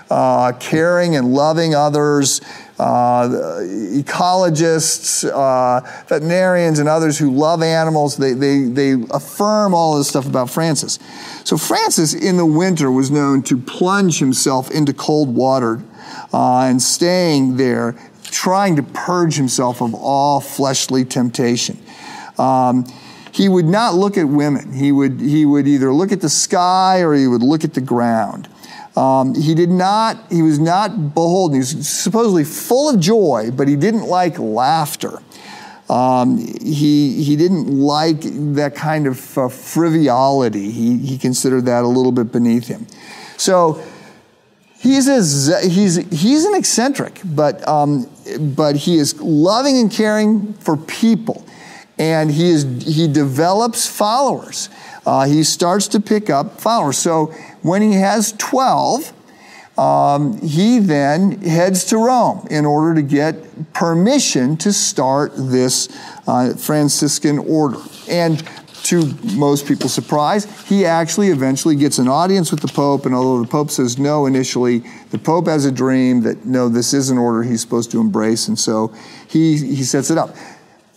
uh, 0.10 0.54
caring 0.54 1.18
and 1.18 1.34
loving 1.34 1.76
others, 1.76 2.40
uh, 2.80 3.28
ecologists, 3.64 5.30
uh, 5.30 5.82
veterinarians, 6.08 6.80
and 6.80 6.88
others 6.88 7.18
who 7.18 7.32
love 7.32 7.62
animals. 7.62 8.16
They, 8.16 8.34
they, 8.34 8.64
they 8.64 8.94
affirm 9.12 9.74
all 9.74 9.98
this 9.98 10.08
stuff 10.08 10.28
about 10.28 10.50
Francis. 10.50 11.00
So, 11.44 11.58
Francis 11.58 12.14
in 12.14 12.38
the 12.38 12.46
winter 12.46 12.90
was 12.90 13.12
known 13.12 13.42
to 13.44 13.58
plunge 13.58 14.20
himself 14.20 14.72
into 14.72 14.94
cold 14.94 15.36
water 15.36 15.82
uh, 16.34 16.62
and 16.62 16.82
staying 16.82 17.58
there, 17.58 17.96
trying 18.32 18.76
to 18.76 18.84
purge 18.84 19.36
himself 19.36 19.82
of 19.82 19.94
all 19.94 20.40
fleshly 20.40 21.06
temptation. 21.06 21.78
Um, 22.38 22.86
he 23.32 23.50
would 23.50 23.66
not 23.66 23.94
look 23.94 24.18
at 24.18 24.28
women. 24.28 24.74
He 24.74 24.92
would, 24.92 25.20
he 25.20 25.46
would 25.46 25.68
either 25.68 25.94
look 25.94 26.12
at 26.12 26.22
the 26.22 26.30
sky 26.30 27.02
or 27.02 27.14
he 27.14 27.28
would 27.28 27.44
look 27.44 27.64
at 27.64 27.74
the 27.74 27.82
ground. 27.82 28.48
Um, 28.96 29.36
he 29.36 29.54
did 29.54 29.70
not, 29.70 30.18
he 30.32 30.42
was 30.42 30.58
not 30.58 31.14
beholden. 31.14 31.56
He 31.56 31.60
was 31.60 31.88
supposedly 31.88 32.44
full 32.44 32.90
of 32.90 33.00
joy, 33.00 33.52
but 33.54 33.68
he 33.68 33.76
didn't 33.76 34.08
like 34.08 34.40
laughter. 34.40 35.20
Um, 35.88 36.38
he, 36.38 37.24
he 37.24 37.36
didn't 37.36 37.68
like 37.68 38.22
that 38.56 38.74
kind 38.76 39.06
of 39.06 39.38
uh, 39.38 39.50
frivolity. 39.50 40.72
He, 40.72 40.98
he 40.98 41.18
considered 41.18 41.66
that 41.66 41.84
a 41.84 41.88
little 41.88 42.12
bit 42.12 42.32
beneath 42.32 42.68
him. 42.68 42.88
So 43.38 43.84
he's, 44.80 45.08
a, 45.08 45.60
he's, 45.68 45.96
he's 45.96 46.46
an 46.46 46.56
eccentric, 46.56 47.22
but, 47.24 47.66
um, 47.68 48.10
but 48.40 48.76
he 48.76 48.98
is 48.98 49.20
loving 49.22 49.78
and 49.78 49.92
caring 49.92 50.54
for 50.54 50.78
people. 50.78 51.46
And 52.00 52.30
he, 52.32 52.50
is, 52.50 52.64
he 52.86 53.08
develops 53.08 53.88
followers. 53.88 54.70
Uh, 55.06 55.26
he 55.26 55.44
starts 55.44 55.88
to 55.90 56.00
pick 56.00 56.30
up 56.30 56.60
followers. 56.60 56.98
So 56.98 57.28
when 57.62 57.82
he 57.82 57.94
has 57.94 58.34
12, 58.34 59.14
um, 59.78 60.42
he 60.42 60.80
then 60.80 61.42
heads 61.42 61.86
to 61.86 61.98
Rome 61.98 62.48
in 62.50 62.66
order 62.66 62.96
to 62.96 63.02
get 63.02 63.74
permission 63.74 64.58
to 64.58 64.74
start 64.74 65.34
this 65.36 65.88
uh, 66.28 66.56
Franciscan 66.56 67.38
order. 67.40 67.78
And 68.10 68.44
to 68.84 69.14
most 69.36 69.68
people's 69.68 69.94
surprise, 69.94 70.46
he 70.68 70.86
actually 70.86 71.30
eventually 71.30 71.76
gets 71.76 71.98
an 71.98 72.08
audience 72.08 72.52
with 72.52 72.62
the 72.62 72.68
Pope. 72.68 73.06
And 73.06 73.14
although 73.14 73.42
the 73.42 73.48
Pope 73.48 73.72
says 73.72 73.98
no 73.98 74.26
initially, 74.26 74.84
the 75.12 75.18
Pope 75.18 75.48
has 75.48 75.66
a 75.66 75.72
dream 75.72 76.22
that 76.22 76.46
no, 76.46 76.70
this 76.70 76.94
is 76.94 77.10
an 77.10 77.18
order 77.18 77.44
he's 77.44 77.62
supposed 77.62 77.92
to 77.92 78.00
embrace. 78.00 78.48
And 78.48 78.58
so 78.58 78.94
he, 79.28 79.58
he 79.58 79.84
sets 79.84 80.10
it 80.10 80.18
up. 80.18 80.36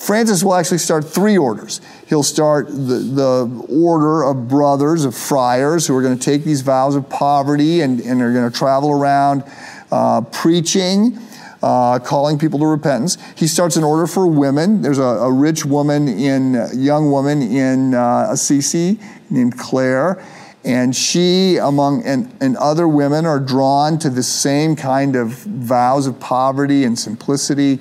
Francis 0.01 0.43
will 0.43 0.55
actually 0.55 0.79
start 0.79 1.05
three 1.05 1.37
orders. 1.37 1.83
He'll 2.07 2.23
start 2.23 2.69
the, 2.69 2.73
the 2.75 3.67
order 3.69 4.23
of 4.23 4.49
brothers, 4.49 5.05
of 5.05 5.15
friars, 5.15 5.87
who 5.87 5.95
are 5.95 6.01
going 6.01 6.19
to 6.19 6.25
take 6.25 6.43
these 6.43 6.63
vows 6.63 6.97
of 6.97 7.11
poverty 7.11 7.83
and, 7.83 8.01
and 8.01 8.23
are 8.23 8.33
going 8.33 8.51
to 8.51 8.57
travel 8.57 8.91
around 8.91 9.45
uh, 9.93 10.23
preaching. 10.23 11.19
Uh, 11.63 11.99
calling 11.99 12.39
people 12.39 12.59
to 12.59 12.65
repentance. 12.65 13.19
He 13.37 13.47
starts 13.47 13.77
an 13.77 13.85
order 13.85 14.07
for 14.07 14.27
women. 14.27 14.81
There's 14.81 14.99
a, 14.99 15.03
a 15.03 15.31
rich 15.31 15.67
woman 15.67 16.09
in, 16.09 16.57
a 16.57 16.75
young 16.75 17.11
woman 17.11 17.43
in 17.43 17.93
uh, 17.93 18.29
Assisi 18.31 18.99
named 19.29 19.59
Clare. 19.59 20.25
and 20.65 20.95
she, 20.95 21.57
among 21.57 22.05
and, 22.05 22.35
and 22.41 22.57
other 22.57 22.87
women, 22.87 23.25
are 23.25 23.41
drawn 23.41 23.99
to 23.99 24.11
the 24.11 24.23
same 24.23 24.77
kind 24.77 25.17
of 25.17 25.29
vows 25.29 26.07
of 26.07 26.21
poverty 26.21 26.85
and 26.85 26.99
simplicity 26.99 27.79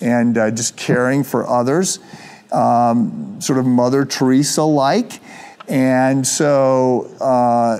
and 0.00 0.38
uh, 0.38 0.50
just 0.50 0.76
caring 0.76 1.24
for 1.24 1.46
others, 1.46 1.98
um, 2.52 3.40
sort 3.40 3.58
of 3.58 3.66
Mother 3.66 4.04
Teresa 4.04 4.62
like. 4.62 5.20
And 5.68 6.26
so 6.26 7.04
uh, 7.20 7.78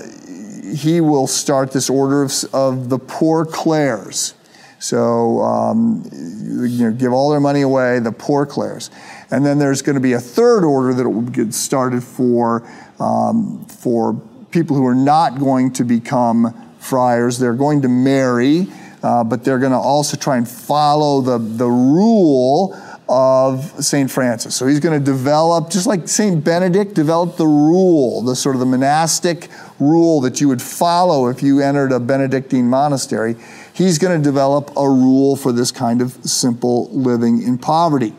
he 0.75 1.01
will 1.01 1.27
start 1.27 1.71
this 1.71 1.89
order 1.89 2.23
of, 2.23 2.31
of 2.53 2.89
the 2.89 2.99
poor 2.99 3.45
Clares. 3.45 4.33
So, 4.81 5.41
um, 5.41 6.03
you 6.11 6.89
know, 6.89 6.91
give 6.91 7.13
all 7.13 7.29
their 7.29 7.39
money 7.39 7.61
away, 7.61 7.99
the 7.99 8.11
poor 8.11 8.47
Clares. 8.47 8.89
And 9.29 9.45
then 9.45 9.59
there's 9.59 9.83
going 9.83 9.93
to 9.93 10.01
be 10.01 10.13
a 10.13 10.19
third 10.19 10.63
order 10.63 10.91
that 10.95 11.07
will 11.07 11.21
get 11.21 11.53
started 11.53 12.03
for, 12.03 12.67
um, 12.99 13.63
for 13.67 14.19
people 14.49 14.75
who 14.75 14.87
are 14.87 14.95
not 14.95 15.37
going 15.37 15.71
to 15.73 15.83
become 15.83 16.51
friars. 16.79 17.37
They're 17.37 17.53
going 17.53 17.83
to 17.83 17.89
marry, 17.89 18.67
uh, 19.03 19.23
but 19.23 19.43
they're 19.43 19.59
going 19.59 19.71
to 19.71 19.77
also 19.77 20.17
try 20.17 20.37
and 20.37 20.49
follow 20.49 21.21
the, 21.21 21.37
the 21.37 21.69
rule 21.69 22.75
of 23.07 23.83
St. 23.83 24.09
Francis. 24.09 24.55
So 24.55 24.65
he's 24.65 24.79
going 24.79 24.97
to 24.97 25.05
develop, 25.05 25.69
just 25.69 25.85
like 25.85 26.07
St. 26.07 26.43
Benedict 26.43 26.95
developed 26.95 27.37
the 27.37 27.45
rule, 27.45 28.21
the 28.21 28.35
sort 28.35 28.55
of 28.55 28.61
the 28.61 28.65
monastic 28.65 29.49
rule 29.79 30.21
that 30.21 30.39
you 30.39 30.47
would 30.47 30.61
follow 30.61 31.27
if 31.27 31.43
you 31.43 31.59
entered 31.59 31.91
a 31.91 31.99
Benedictine 31.99 32.69
monastery. 32.69 33.35
He's 33.81 33.97
going 33.97 34.15
to 34.15 34.23
develop 34.23 34.69
a 34.77 34.87
rule 34.87 35.35
for 35.35 35.51
this 35.51 35.71
kind 35.71 36.03
of 36.03 36.11
simple 36.23 36.87
living 36.91 37.41
in 37.41 37.57
poverty. 37.57 38.13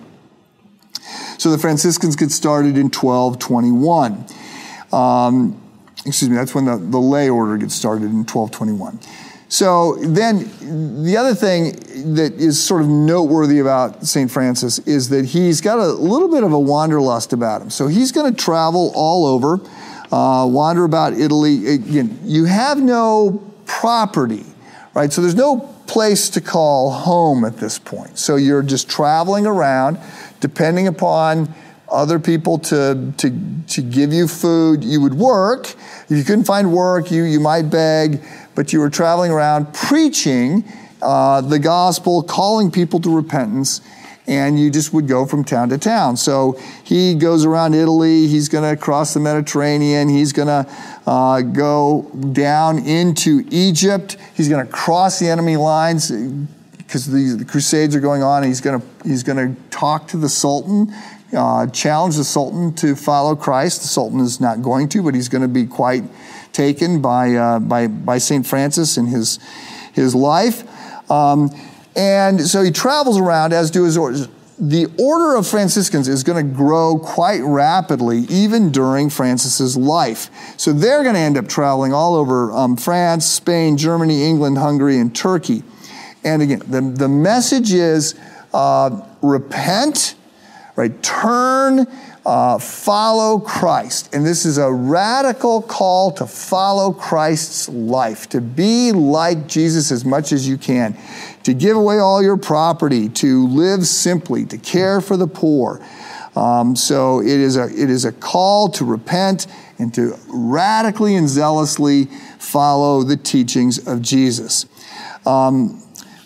So 1.39 1.53
the 1.53 1.59
Franciscans 1.59 2.17
get 2.17 2.33
started 2.33 2.77
in 2.77 2.91
1221. 2.91 4.27
Um, 4.93 5.63
excuse 6.05 6.29
me, 6.29 6.35
that's 6.35 6.53
when 6.53 6.65
the, 6.65 6.79
the 6.79 6.99
lay 6.99 7.29
order 7.29 7.57
gets 7.59 7.77
started 7.77 8.07
in 8.07 8.25
1221. 8.27 8.99
So 9.49 9.95
then 10.01 10.51
the 11.05 11.17
other 11.17 11.33
thing 11.33 11.75
that 12.17 12.33
is 12.39 12.61
sort 12.61 12.83
of 12.83 12.89
noteworthy 12.89 13.61
about 13.61 14.05
St. 14.05 14.29
Francis 14.29 14.81
is 14.81 15.11
that 15.11 15.27
he's 15.27 15.61
got 15.61 15.79
a 15.79 15.93
little 15.93 16.29
bit 16.29 16.43
of 16.43 16.53
a 16.53 16.59
wanderlust 16.59 17.33
about 17.33 17.63
him. 17.63 17.71
So 17.71 17.87
he's 17.87 18.11
going 18.11 18.35
to 18.35 18.37
travel 18.37 18.91
all 18.97 19.27
over, 19.27 19.61
uh, 20.11 20.45
wander 20.45 20.83
about 20.83 21.13
Italy. 21.13 21.69
Again, 21.69 22.19
you 22.25 22.47
have 22.47 22.83
no 22.83 23.49
property, 23.65 24.45
right? 24.95 25.13
So 25.13 25.21
there's 25.21 25.35
no 25.35 25.61
place 25.87 26.31
to 26.31 26.41
call 26.41 26.91
home 26.91 27.45
at 27.45 27.59
this 27.59 27.79
point. 27.79 28.19
So 28.19 28.37
you're 28.37 28.63
just 28.63 28.89
traveling 28.89 29.47
around, 29.47 29.99
depending 30.41 30.87
upon 30.87 31.53
other 31.91 32.19
people 32.19 32.59
to, 32.59 33.13
to, 33.19 33.63
to 33.69 33.83
give 33.83 34.13
you 34.13 34.27
food. 34.27 34.83
You 34.83 35.01
would 35.03 35.15
work. 35.15 35.75
If 36.09 36.17
you 36.17 36.25
couldn't 36.25 36.45
find 36.45 36.73
work, 36.73 37.11
you, 37.11 37.25
you 37.25 37.41
might 37.41 37.63
beg 37.63 38.23
but 38.55 38.73
you 38.73 38.81
were 38.81 38.91
traveling 38.91 39.31
around 39.31 39.73
preaching 39.73 40.65
uh, 41.01 41.41
the 41.41 41.59
gospel, 41.59 42.23
calling 42.23 42.71
people 42.71 43.01
to 43.01 43.15
repentance, 43.15 43.81
and 44.27 44.59
you 44.59 44.71
just 44.71 44.93
would 44.93 45.09
go 45.09 45.27
from 45.27 45.45
town 45.45 45.69
to 45.71 45.79
town. 45.79 46.17
So 46.17 46.59
he 46.85 47.15
goes 47.15 47.45
around 47.45 47.75
Italy, 47.75 48.27
he's 48.29 48.49
going 48.49 48.69
to 48.69 48.81
cross 48.81 49.15
the 49.15 49.21
Mediterranean, 49.21 50.09
he's 50.09 50.33
going 50.33 50.49
to 50.49 50.73
uh, 51.07 51.41
go 51.43 52.03
down 52.33 52.79
into 52.79 53.45
Egypt, 53.51 54.17
he's 54.35 54.49
going 54.49 54.65
to 54.65 54.73
cross 54.73 55.19
the 55.19 55.29
enemy 55.29 55.57
lines 55.57 56.11
because 56.77 57.07
the, 57.07 57.37
the, 57.39 57.45
crusades 57.45 57.97
are 57.97 58.01
going 58.01 58.23
on, 58.23 58.43
and 58.43 58.47
he's 58.47 58.61
going 58.61 58.83
he's 59.03 59.23
to 59.23 59.57
talk 59.71 60.09
to 60.09 60.17
the 60.17 60.29
Sultan. 60.29 60.93
Uh, 61.35 61.67
challenge 61.69 62.17
the 62.17 62.25
Sultan 62.25 62.75
to 62.75 62.95
follow 62.95 63.35
Christ. 63.35 63.81
The 63.81 63.89
Sultan 63.89 64.21
is 64.21 64.39
not 64.39 64.61
going 64.61 64.91
to, 64.91 65.03
but 65.03 65.15
he's 65.15 65.31
going 65.31 65.41
to 65.41 65.49
be 65.49 65.65
quite 65.65 66.05
taken 66.53 67.01
by, 67.01 67.35
uh, 67.35 67.59
by, 67.59 67.87
by 67.87 68.19
St. 68.19 68.47
Francis 68.47 68.99
in 68.99 69.07
his, 69.07 69.39
his 69.95 70.15
life. 70.15 70.63
Um, 71.11 71.49
and 71.95 72.41
so 72.41 72.63
he 72.63 72.71
travels 72.71 73.19
around, 73.19 73.53
as 73.53 73.71
do 73.71 73.85
his 73.85 73.97
orders. 73.97 74.29
The 74.59 74.87
order 74.99 75.37
of 75.37 75.47
Franciscans 75.47 76.09
is 76.09 76.23
going 76.23 76.47
to 76.47 76.55
grow 76.55 76.99
quite 76.99 77.41
rapidly, 77.43 78.19
even 78.29 78.71
during 78.71 79.11
Francis's 79.11 79.77
life. 79.77 80.31
So 80.57 80.73
they're 80.73 81.03
going 81.03 81.15
to 81.15 81.21
end 81.21 81.37
up 81.37 81.49
traveling 81.49 81.93
all 81.93 82.15
over 82.15 82.53
um, 82.53 82.77
France, 82.77 83.27
Spain, 83.27 83.77
Germany, 83.77 84.23
England, 84.23 84.59
Hungary, 84.59 84.99
and 84.99 85.15
Turkey. 85.15 85.65
And 86.23 86.43
again, 86.43 86.63
the, 86.69 86.81
the 86.81 87.09
message 87.09 87.73
is 87.73 88.15
uh, 88.55 89.05
repent, 89.21 90.15
right? 90.77 91.03
Turn 91.03 91.87
uh, 92.25 92.59
follow 92.59 93.39
Christ. 93.39 94.15
And 94.15 94.25
this 94.25 94.45
is 94.45 94.59
a 94.59 94.71
radical 94.71 95.63
call 95.63 96.13
to 96.13 96.27
follow 96.27 96.93
Christ's 96.93 97.69
life, 97.69 98.29
to 98.31 98.41
be 98.41 98.93
like 98.93 99.49
Jesus 99.49 99.91
as 99.91 100.05
much 100.05 100.33
as 100.33 100.47
you 100.47 100.57
can, 100.57 100.97
to 101.45 101.55
give 101.55 101.77
away 101.77 101.99
all 101.99 102.23
your 102.23 102.37
property, 102.37 103.09
to 103.09 103.47
live 103.49 103.87
simply, 103.87 104.45
to 104.47 104.59
care 104.59 105.01
for 105.01 105.17
the 105.17 105.27
poor. 105.27 105.85
Um, 106.35 106.77
so 106.77 107.21
it 107.21 107.29
is, 107.29 107.57
a, 107.57 107.65
it 107.65 107.91
is 107.91 108.05
a 108.05 108.13
call 108.13 108.69
to 108.71 108.85
repent 108.85 109.47
and 109.79 109.93
to 109.95 110.17
radically 110.29 111.17
and 111.17 111.29
zealously 111.29 112.07
follow 112.39 113.03
the 113.03 113.17
teachings 113.17 113.87
of 113.87 114.01
Jesus. 114.01 114.67
Um, 115.27 115.83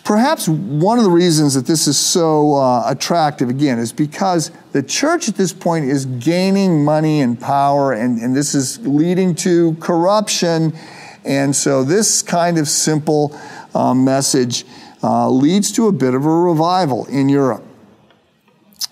Perhaps 0.07 0.47
one 0.47 0.97
of 0.97 1.03
the 1.03 1.11
reasons 1.11 1.53
that 1.55 1.65
this 1.65 1.85
is 1.85 1.99
so 1.99 2.55
uh, 2.55 2.83
attractive, 2.87 3.49
again, 3.49 3.77
is 3.77 3.91
because 3.91 4.51
the 4.71 4.81
church 4.81 5.27
at 5.27 5.35
this 5.35 5.51
point 5.51 5.83
is 5.83 6.05
gaining 6.05 6.85
money 6.85 7.19
and 7.19 7.37
power, 7.37 7.91
and, 7.91 8.17
and 8.21 8.33
this 8.33 8.55
is 8.55 8.79
leading 8.87 9.35
to 9.35 9.75
corruption. 9.81 10.71
And 11.25 11.53
so, 11.53 11.83
this 11.83 12.21
kind 12.21 12.57
of 12.57 12.69
simple 12.69 13.37
uh, 13.75 13.93
message 13.93 14.63
uh, 15.03 15.29
leads 15.29 15.71
to 15.73 15.87
a 15.87 15.91
bit 15.91 16.13
of 16.13 16.25
a 16.25 16.29
revival 16.29 17.05
in 17.05 17.29
Europe. 17.29 17.63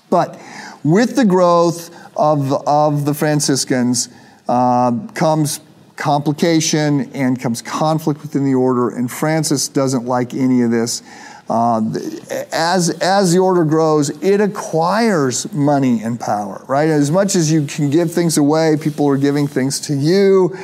But 0.09 0.39
with 0.83 1.15
the 1.15 1.25
growth 1.25 1.89
of, 2.15 2.51
of 2.67 3.05
the 3.05 3.13
Franciscans 3.13 4.09
uh, 4.47 4.91
comes 5.13 5.59
complication 5.95 7.09
and 7.13 7.39
comes 7.39 7.61
conflict 7.61 8.21
within 8.21 8.45
the 8.45 8.53
order, 8.53 8.89
and 8.89 9.11
Francis 9.11 9.67
doesn't 9.67 10.05
like 10.05 10.33
any 10.33 10.61
of 10.61 10.71
this. 10.71 11.01
Uh, 11.47 11.81
as, 12.51 12.89
as 13.01 13.31
the 13.31 13.39
order 13.39 13.63
grows, 13.63 14.09
it 14.23 14.41
acquires 14.41 15.51
money 15.53 16.01
and 16.01 16.19
power, 16.19 16.63
right? 16.67 16.89
As 16.89 17.11
much 17.11 17.35
as 17.35 17.51
you 17.51 17.65
can 17.67 17.89
give 17.91 18.11
things 18.11 18.37
away, 18.37 18.77
people 18.81 19.07
are 19.07 19.17
giving 19.17 19.47
things 19.47 19.79
to 19.81 19.95
you. 19.95 20.57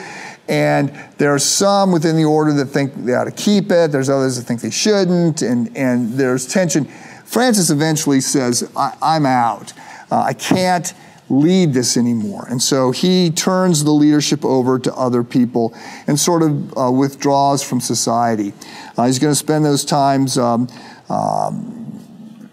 And 0.52 0.94
there 1.18 1.34
are 1.34 1.40
some 1.40 1.94
within 1.94 2.18
the 2.18 2.26
order 2.26 2.52
that 2.56 2.66
think 2.66 2.94
they 2.94 3.14
ought 3.14 3.24
to 3.24 3.32
keep 3.32 3.72
it, 3.72 3.94
there's 3.94 4.10
others 4.10 4.36
that 4.36 4.44
think 4.44 4.60
they 4.60 4.70
shouldn't, 4.70 5.42
and, 5.42 5.76
and 5.78 6.12
there's 6.16 6.46
tension. 6.46 6.86
Francis 7.24 7.70
eventually 7.70 8.20
says, 8.20 8.70
I, 8.76 9.16
am 9.16 9.26
out. 9.26 9.72
Uh, 10.12 10.20
I 10.20 10.34
can't 10.34 10.94
lead 11.30 11.74
this 11.74 11.96
anymore. 11.96 12.46
And 12.50 12.62
so 12.62 12.92
he 12.92 13.30
turns 13.30 13.86
the 13.86 13.92
leadership 13.92 14.44
over 14.44 14.78
to 14.80 14.94
other 14.94 15.24
people 15.24 15.74
and 16.06 16.20
sort 16.20 16.44
of 16.44 16.78
uh, 16.78 16.92
withdraws 16.92 17.64
from 17.64 17.80
society. 17.80 18.52
Uh, 18.98 19.06
he's 19.06 19.20
going 19.20 19.32
to 19.32 19.40
spend 19.40 19.64
those 19.64 19.86
times 19.86 20.38
um, 20.38 20.68
um, 21.10 21.81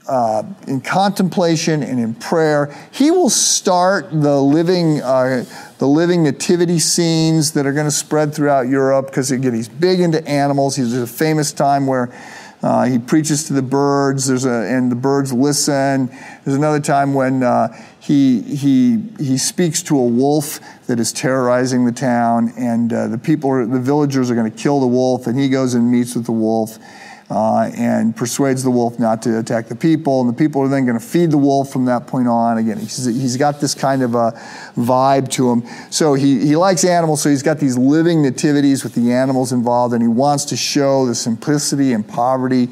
uh, 0.09 0.43
in 0.67 0.81
contemplation 0.81 1.83
and 1.83 2.01
in 2.01 2.15
prayer. 2.15 2.75
He 2.91 3.11
will 3.11 3.31
start 3.31 4.11
the 4.11 4.41
living, 4.41 5.03
uh, 5.03 5.45
the 5.79 5.87
living 5.87 6.23
nativity 6.23 6.79
scenes 6.79 7.53
that 7.53 7.67
are 7.67 7.73
going 7.73 7.87
to 7.87 7.91
spread 7.91 8.35
throughout 8.35 8.69
Europe 8.69 9.07
because 9.07 9.31
again, 9.31 9.55
he's 9.55 9.69
big 9.69 10.01
into 10.01 10.27
animals. 10.27 10.77
He's 10.77 10.97
a 10.97 11.07
famous 11.07 11.53
time 11.53 11.87
where 11.87 12.13
uh, 12.63 12.87
he 12.87 12.99
preaches 12.99 13.45
to 13.45 13.53
the 13.53 13.63
birds. 13.63 14.27
There's 14.27 14.45
a, 14.45 14.67
and 14.67 14.91
the 14.91 14.97
birds 14.97 15.33
listen. 15.33 16.09
There's 16.45 16.57
another 16.57 16.81
time 16.81 17.15
when 17.15 17.43
uh, 17.43 17.69
he, 18.01 18.41
he, 18.41 19.03
he 19.19 19.39
speaks 19.39 19.83
to 19.85 19.99
a 19.99 20.05
wolf 20.05 20.59
that 20.87 20.99
is 20.99 21.13
terrorizing 21.13 21.85
the 21.85 21.93
town, 21.93 22.53
and 22.57 22.93
uh, 22.93 23.07
the 23.09 23.19
people, 23.19 23.51
are, 23.51 23.67
the 23.67 23.79
villagers 23.79 24.31
are 24.31 24.35
going 24.35 24.51
to 24.51 24.57
kill 24.57 24.81
the 24.81 24.87
wolf, 24.87 25.27
and 25.27 25.39
he 25.39 25.49
goes 25.49 25.75
and 25.75 25.91
meets 25.91 26.15
with 26.17 26.25
the 26.25 26.33
wolf. 26.33 26.79
Uh, 27.31 27.71
and 27.77 28.17
persuades 28.17 28.63
the 28.65 28.71
wolf 28.71 28.99
not 28.99 29.21
to 29.21 29.39
attack 29.39 29.67
the 29.69 29.77
people. 29.77 30.23
And 30.23 30.31
the 30.31 30.35
people 30.35 30.63
are 30.63 30.69
then 30.69 30.87
going 30.87 30.99
to 30.99 31.05
feed 31.05 31.31
the 31.31 31.37
wolf 31.37 31.71
from 31.71 31.85
that 31.85 32.07
point 32.07 32.27
on. 32.27 32.57
Again, 32.57 32.79
he's, 32.79 33.05
he's 33.05 33.37
got 33.37 33.61
this 33.61 33.75
kind 33.75 34.03
of 34.03 34.15
a 34.15 34.33
vibe 34.77 35.31
to 35.33 35.51
him. 35.51 35.63
So 35.91 36.15
he, 36.15 36.41
he 36.41 36.57
likes 36.57 36.85
animals, 36.85 37.21
so 37.21 37.29
he's 37.29 37.43
got 37.43 37.59
these 37.59 37.77
living 37.77 38.23
nativities 38.23 38.83
with 38.83 38.95
the 38.95 39.13
animals 39.13 39.53
involved, 39.53 39.93
and 39.93 40.03
he 40.03 40.09
wants 40.09 40.47
to 40.47 40.57
show 40.57 41.05
the 41.05 41.15
simplicity 41.15 41.93
and 41.93 42.09
poverty 42.09 42.71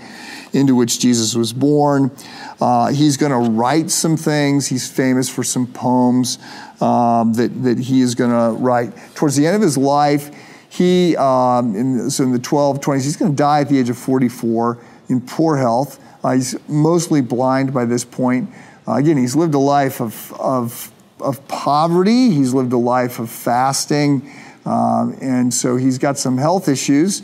into 0.55 0.75
which 0.75 1.01
Jesus 1.01 1.35
was 1.35 1.53
born. 1.53 2.11
Uh, 2.59 2.89
he's 2.89 3.19
going 3.19 3.33
to 3.33 3.51
write 3.51 3.91
some 3.91 4.17
things. 4.17 4.69
He's 4.69 4.91
famous 4.91 5.29
for 5.29 5.45
some 5.45 5.67
poems 5.67 6.39
um, 6.81 7.35
that, 7.35 7.51
that 7.63 7.79
he 7.79 8.01
is 8.01 8.15
going 8.15 8.31
to 8.31 8.59
write. 8.59 8.95
Towards 9.15 9.37
the 9.37 9.47
end 9.47 9.57
of 9.57 9.63
his 9.63 9.77
life, 9.77 10.31
he, 10.69 11.17
um, 11.17 11.75
in, 11.75 12.11
so 12.11 12.25
in 12.25 12.33
the 12.33 12.39
1220s, 12.39 13.05
he's 13.05 13.17
going 13.17 13.33
to 13.33 13.37
die 13.37 13.61
at 13.61 13.69
the 13.69 13.79
age 13.79 13.89
of 13.89 13.97
44. 13.97 14.79
in 15.09 15.21
poor 15.21 15.57
health. 15.57 16.01
Uh, 16.25 16.33
he's 16.33 16.57
mostly 16.69 17.21
blind 17.21 17.73
by 17.73 17.85
this 17.85 18.05
point. 18.05 18.51
Uh, 18.89 18.95
again, 18.95 19.17
he's 19.17 19.37
lived 19.37 19.55
a 19.55 19.59
life 19.59 20.01
of, 20.01 20.33
of, 20.41 20.93
of 21.21 21.47
poverty, 21.49 22.31
he's 22.31 22.53
lived 22.53 22.73
a 22.73 22.79
life 22.79 23.19
of 23.19 23.31
fasting, 23.31 24.31
um, 24.65 25.17
and 25.21 25.53
so 25.53 25.77
he's 25.77 25.99
got 25.99 26.19
some 26.19 26.39
health 26.39 26.69
issues. 26.69 27.23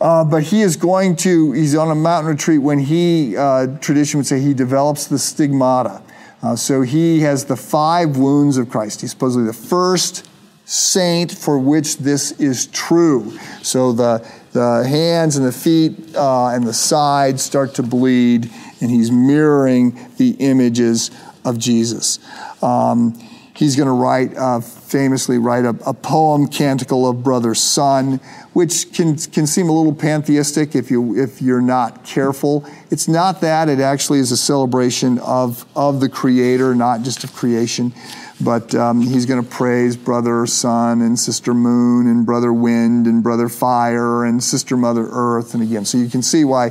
Uh, 0.00 0.24
but 0.24 0.42
he 0.42 0.60
is 0.60 0.76
going 0.76 1.16
to, 1.16 1.52
he's 1.52 1.74
on 1.74 1.90
a 1.90 1.94
mountain 1.94 2.30
retreat 2.30 2.60
when 2.60 2.78
he, 2.78 3.36
uh, 3.36 3.66
tradition 3.78 4.18
would 4.18 4.26
say, 4.26 4.40
he 4.40 4.52
develops 4.52 5.06
the 5.06 5.18
stigmata. 5.18 6.02
Uh, 6.42 6.54
so 6.54 6.82
he 6.82 7.20
has 7.20 7.46
the 7.46 7.56
five 7.56 8.16
wounds 8.16 8.58
of 8.58 8.68
Christ. 8.68 9.00
He's 9.00 9.10
supposedly 9.10 9.46
the 9.46 9.54
first 9.54 10.28
saint 10.66 11.30
for 11.30 11.58
which 11.58 11.96
this 11.98 12.32
is 12.32 12.66
true. 12.66 13.38
So 13.62 13.92
the, 13.92 14.28
the 14.52 14.84
hands 14.86 15.36
and 15.36 15.46
the 15.46 15.52
feet 15.52 16.14
uh, 16.16 16.48
and 16.48 16.66
the 16.66 16.74
sides 16.74 17.42
start 17.42 17.74
to 17.76 17.84
bleed, 17.84 18.50
and 18.80 18.90
he's 18.90 19.10
mirroring 19.10 19.96
the 20.16 20.30
images 20.40 21.12
of 21.44 21.56
Jesus. 21.56 22.18
Um, 22.62 23.14
he's 23.54 23.76
going 23.76 23.86
to 23.86 23.92
write, 23.92 24.36
uh, 24.36 24.60
famously 24.60 25.38
write 25.38 25.64
a, 25.64 25.76
a, 25.86 25.94
poem, 25.94 26.48
Canticle 26.48 27.08
of 27.08 27.22
Brother 27.22 27.54
Sun, 27.54 28.18
which 28.52 28.92
can, 28.92 29.16
can 29.16 29.46
seem 29.46 29.68
a 29.68 29.72
little 29.72 29.94
pantheistic 29.94 30.74
if, 30.74 30.90
you, 30.90 31.16
if 31.16 31.40
you're 31.40 31.60
not 31.60 32.04
careful. 32.04 32.68
It's 32.90 33.06
not 33.06 33.40
that, 33.42 33.68
it 33.68 33.78
actually 33.78 34.18
is 34.18 34.32
a 34.32 34.36
celebration 34.36 35.20
of, 35.20 35.64
of 35.76 36.00
the 36.00 36.08
Creator, 36.08 36.74
not 36.74 37.02
just 37.02 37.22
of 37.22 37.32
creation. 37.32 37.92
But 38.40 38.74
um, 38.74 39.00
he's 39.00 39.24
going 39.24 39.42
to 39.42 39.48
praise 39.48 39.96
Brother 39.96 40.46
Sun 40.46 41.00
and 41.00 41.18
Sister 41.18 41.54
Moon 41.54 42.06
and 42.06 42.26
Brother 42.26 42.52
Wind 42.52 43.06
and 43.06 43.22
Brother 43.22 43.48
Fire 43.48 44.24
and 44.24 44.42
Sister 44.42 44.76
Mother 44.76 45.08
Earth. 45.10 45.54
And 45.54 45.62
again, 45.62 45.86
so 45.86 45.96
you 45.96 46.10
can 46.10 46.22
see 46.22 46.44
why 46.44 46.68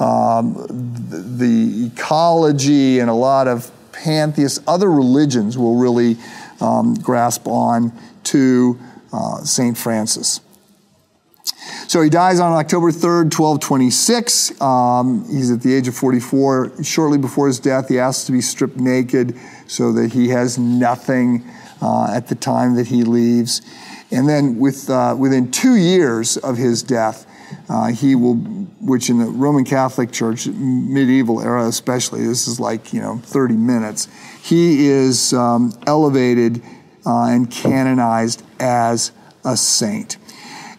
um, 0.00 0.54
the, 1.08 1.86
ecology 1.86 2.98
and 2.98 3.08
a 3.08 3.14
lot 3.14 3.46
of 3.46 3.70
pantheists, 3.92 4.60
other 4.66 4.90
religions 4.90 5.56
will 5.56 5.76
really 5.76 6.16
um, 6.60 6.94
grasp 6.94 7.46
on 7.46 7.92
to 8.24 8.78
uh, 9.12 9.38
St. 9.38 9.78
Francis. 9.78 10.40
So 11.88 12.02
he 12.02 12.10
dies 12.10 12.40
on 12.40 12.52
October 12.52 12.90
3rd, 12.90 13.32
1226. 13.32 14.60
Um, 14.60 15.24
he's 15.28 15.50
at 15.50 15.62
the 15.62 15.72
age 15.72 15.88
of 15.88 15.94
44. 15.94 16.82
Shortly 16.82 17.18
before 17.18 17.46
his 17.46 17.60
death, 17.60 17.88
he 17.88 17.98
asks 17.98 18.24
to 18.24 18.32
be 18.32 18.40
stripped 18.40 18.76
naked 18.76 19.38
so 19.66 19.92
that 19.92 20.12
he 20.12 20.28
has 20.28 20.58
nothing 20.58 21.44
uh, 21.82 22.12
at 22.12 22.28
the 22.28 22.34
time 22.34 22.76
that 22.76 22.86
he 22.86 23.04
leaves. 23.04 23.62
And 24.10 24.28
then 24.28 24.58
with, 24.58 24.88
uh, 24.88 25.16
within 25.18 25.50
two 25.50 25.76
years 25.76 26.36
of 26.36 26.56
his 26.56 26.82
death, 26.82 27.26
uh, 27.68 27.88
he 27.88 28.14
will, 28.14 28.34
which 28.80 29.10
in 29.10 29.18
the 29.18 29.26
Roman 29.26 29.64
Catholic 29.64 30.12
Church, 30.12 30.46
medieval 30.46 31.40
era 31.40 31.66
especially, 31.66 32.26
this 32.26 32.46
is 32.46 32.60
like, 32.60 32.92
you 32.92 33.00
know, 33.00 33.18
30 33.18 33.54
minutes, 33.54 34.08
he 34.42 34.86
is 34.86 35.32
um, 35.32 35.72
elevated 35.86 36.62
uh, 37.04 37.26
and 37.26 37.50
canonized 37.50 38.42
as 38.60 39.12
a 39.44 39.56
saint. 39.56 40.16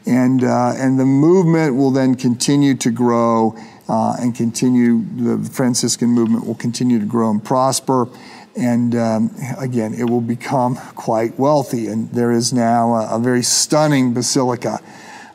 And, 0.06 0.44
uh, 0.44 0.74
and 0.78 1.00
the 1.00 1.06
movement 1.06 1.76
will 1.76 1.92
then 1.92 2.16
continue 2.16 2.76
to 2.76 2.92
grow 2.92 3.58
uh, 3.90 4.16
and 4.20 4.36
continue, 4.36 5.04
the 5.16 5.50
Franciscan 5.50 6.10
movement 6.10 6.46
will 6.46 6.56
continue 6.56 7.00
to 7.00 7.06
grow 7.06 7.30
and 7.32 7.44
prosper. 7.44 8.08
And 8.58 8.96
um, 8.96 9.36
again, 9.60 9.94
it 9.94 10.10
will 10.10 10.22
become 10.22 10.78
quite 10.96 11.38
wealthy. 11.38 11.88
And 11.88 12.10
there 12.10 12.32
is 12.32 12.52
now 12.52 12.96
a, 12.96 13.18
a 13.18 13.20
very 13.20 13.44
stunning 13.44 14.14
basilica 14.14 14.80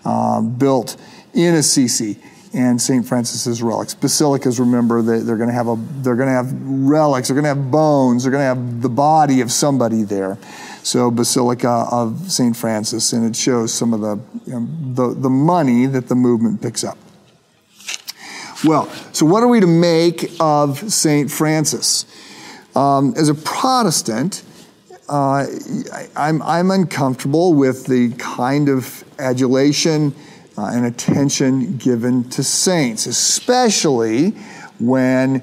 uh, 0.04 0.40
built 0.40 0.96
in 1.32 1.54
Assisi 1.54 2.18
and 2.54 2.80
St. 2.80 3.06
Francis's 3.06 3.62
relics. 3.62 3.94
Basilicas, 3.94 4.58
remember, 4.58 5.00
they, 5.00 5.20
they're 5.20 5.36
going 5.36 5.48
to 5.48 5.54
have 5.54 5.68
a, 5.68 5.76
they're 6.02 6.16
going 6.16 6.28
to 6.28 6.34
have 6.34 6.52
relics, 6.52 7.28
they're 7.28 7.34
going 7.34 7.44
to 7.44 7.48
have 7.60 7.70
bones, 7.70 8.24
they're 8.24 8.32
going 8.32 8.42
to 8.42 8.60
have 8.60 8.82
the 8.82 8.90
body 8.90 9.40
of 9.40 9.50
somebody 9.50 10.02
there. 10.02 10.36
So 10.82 11.10
Basilica 11.10 11.86
of 11.90 12.30
St. 12.30 12.56
Francis, 12.56 13.12
and 13.12 13.24
it 13.24 13.36
shows 13.36 13.72
some 13.72 13.94
of 13.94 14.00
the, 14.00 14.20
you 14.46 14.60
know, 14.60 14.68
the, 14.94 15.14
the 15.14 15.30
money 15.30 15.86
that 15.86 16.08
the 16.08 16.14
movement 16.14 16.60
picks 16.60 16.84
up. 16.84 16.98
Well, 18.64 18.88
so 19.12 19.24
what 19.24 19.42
are 19.42 19.48
we 19.48 19.60
to 19.60 19.66
make 19.66 20.30
of 20.38 20.92
St. 20.92 21.30
Francis? 21.30 22.04
Um, 22.74 23.14
as 23.16 23.28
a 23.28 23.34
Protestant, 23.34 24.42
uh, 25.08 25.46
I'm, 26.16 26.40
I'm 26.42 26.70
uncomfortable 26.70 27.52
with 27.52 27.86
the 27.86 28.10
kind 28.18 28.68
of 28.68 29.04
adulation 29.18 30.14
uh, 30.56 30.66
and 30.66 30.86
attention 30.86 31.76
given 31.76 32.28
to 32.30 32.42
saints, 32.42 33.06
especially 33.06 34.30
when 34.78 35.42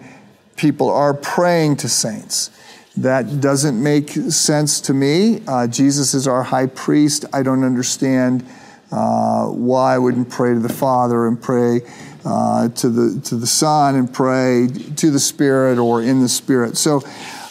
people 0.55 0.89
are 0.89 1.13
praying 1.13 1.77
to 1.77 1.89
saints. 1.89 2.51
That 2.97 3.39
doesn't 3.39 3.81
make 3.81 4.09
sense 4.09 4.81
to 4.81 4.93
me. 4.93 5.41
Uh, 5.47 5.67
Jesus 5.67 6.13
is 6.13 6.27
our 6.27 6.43
high 6.43 6.65
priest. 6.65 7.25
I 7.31 7.43
don't 7.43 7.63
understand 7.63 8.45
uh, 8.91 9.45
why 9.47 9.95
I 9.95 9.97
wouldn't 9.99 10.29
pray 10.29 10.53
to 10.53 10.59
the 10.59 10.73
Father 10.73 11.27
and 11.27 11.41
pray 11.41 11.81
uh, 12.25 12.69
to 12.69 12.89
the 12.89 13.21
to 13.21 13.35
the 13.35 13.47
Son 13.47 13.95
and 13.95 14.13
pray 14.13 14.67
to 14.95 15.11
the 15.11 15.19
Spirit 15.19 15.77
or 15.77 16.01
in 16.01 16.21
the 16.21 16.29
Spirit. 16.29 16.77
So 16.77 17.01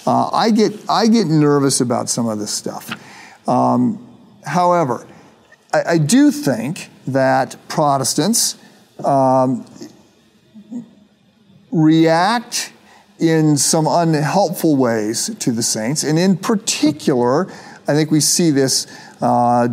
uh, 0.06 0.30
I 0.32 0.50
get 0.50 0.72
I 0.88 1.06
get 1.06 1.26
nervous 1.26 1.80
about 1.80 2.08
some 2.08 2.28
of 2.28 2.38
this 2.38 2.50
stuff. 2.50 2.90
Um, 3.48 4.06
however, 4.44 5.06
I, 5.72 5.82
I 5.92 5.98
do 5.98 6.30
think 6.30 6.90
that 7.06 7.56
Protestants 7.68 8.56
um, 9.04 9.66
react 11.70 12.72
in 13.18 13.56
some 13.56 13.86
unhelpful 13.86 14.76
ways 14.76 15.34
to 15.40 15.50
the 15.52 15.62
saints, 15.62 16.04
and 16.04 16.18
in 16.18 16.36
particular, 16.36 17.50
I 17.88 17.94
think 17.94 18.10
we 18.10 18.20
see 18.20 18.50
this. 18.50 18.86
Uh, 19.20 19.68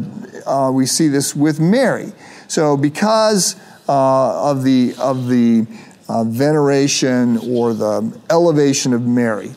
uh, 0.46 0.72
we 0.74 0.86
see 0.86 1.08
this 1.08 1.36
with 1.36 1.60
Mary. 1.60 2.12
So, 2.48 2.78
because 2.78 3.56
uh, 3.88 4.52
of 4.52 4.64
the 4.64 4.96
of 5.00 5.28
the 5.28 5.66
uh, 6.08 6.24
veneration 6.24 7.38
or 7.38 7.74
the 7.74 8.18
elevation 8.30 8.94
of 8.94 9.06
Mary, 9.06 9.52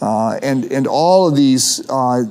uh, 0.00 0.38
and 0.42 0.64
and 0.72 0.86
all 0.86 1.28
of 1.28 1.36
these 1.36 1.88
uh, 1.90 2.22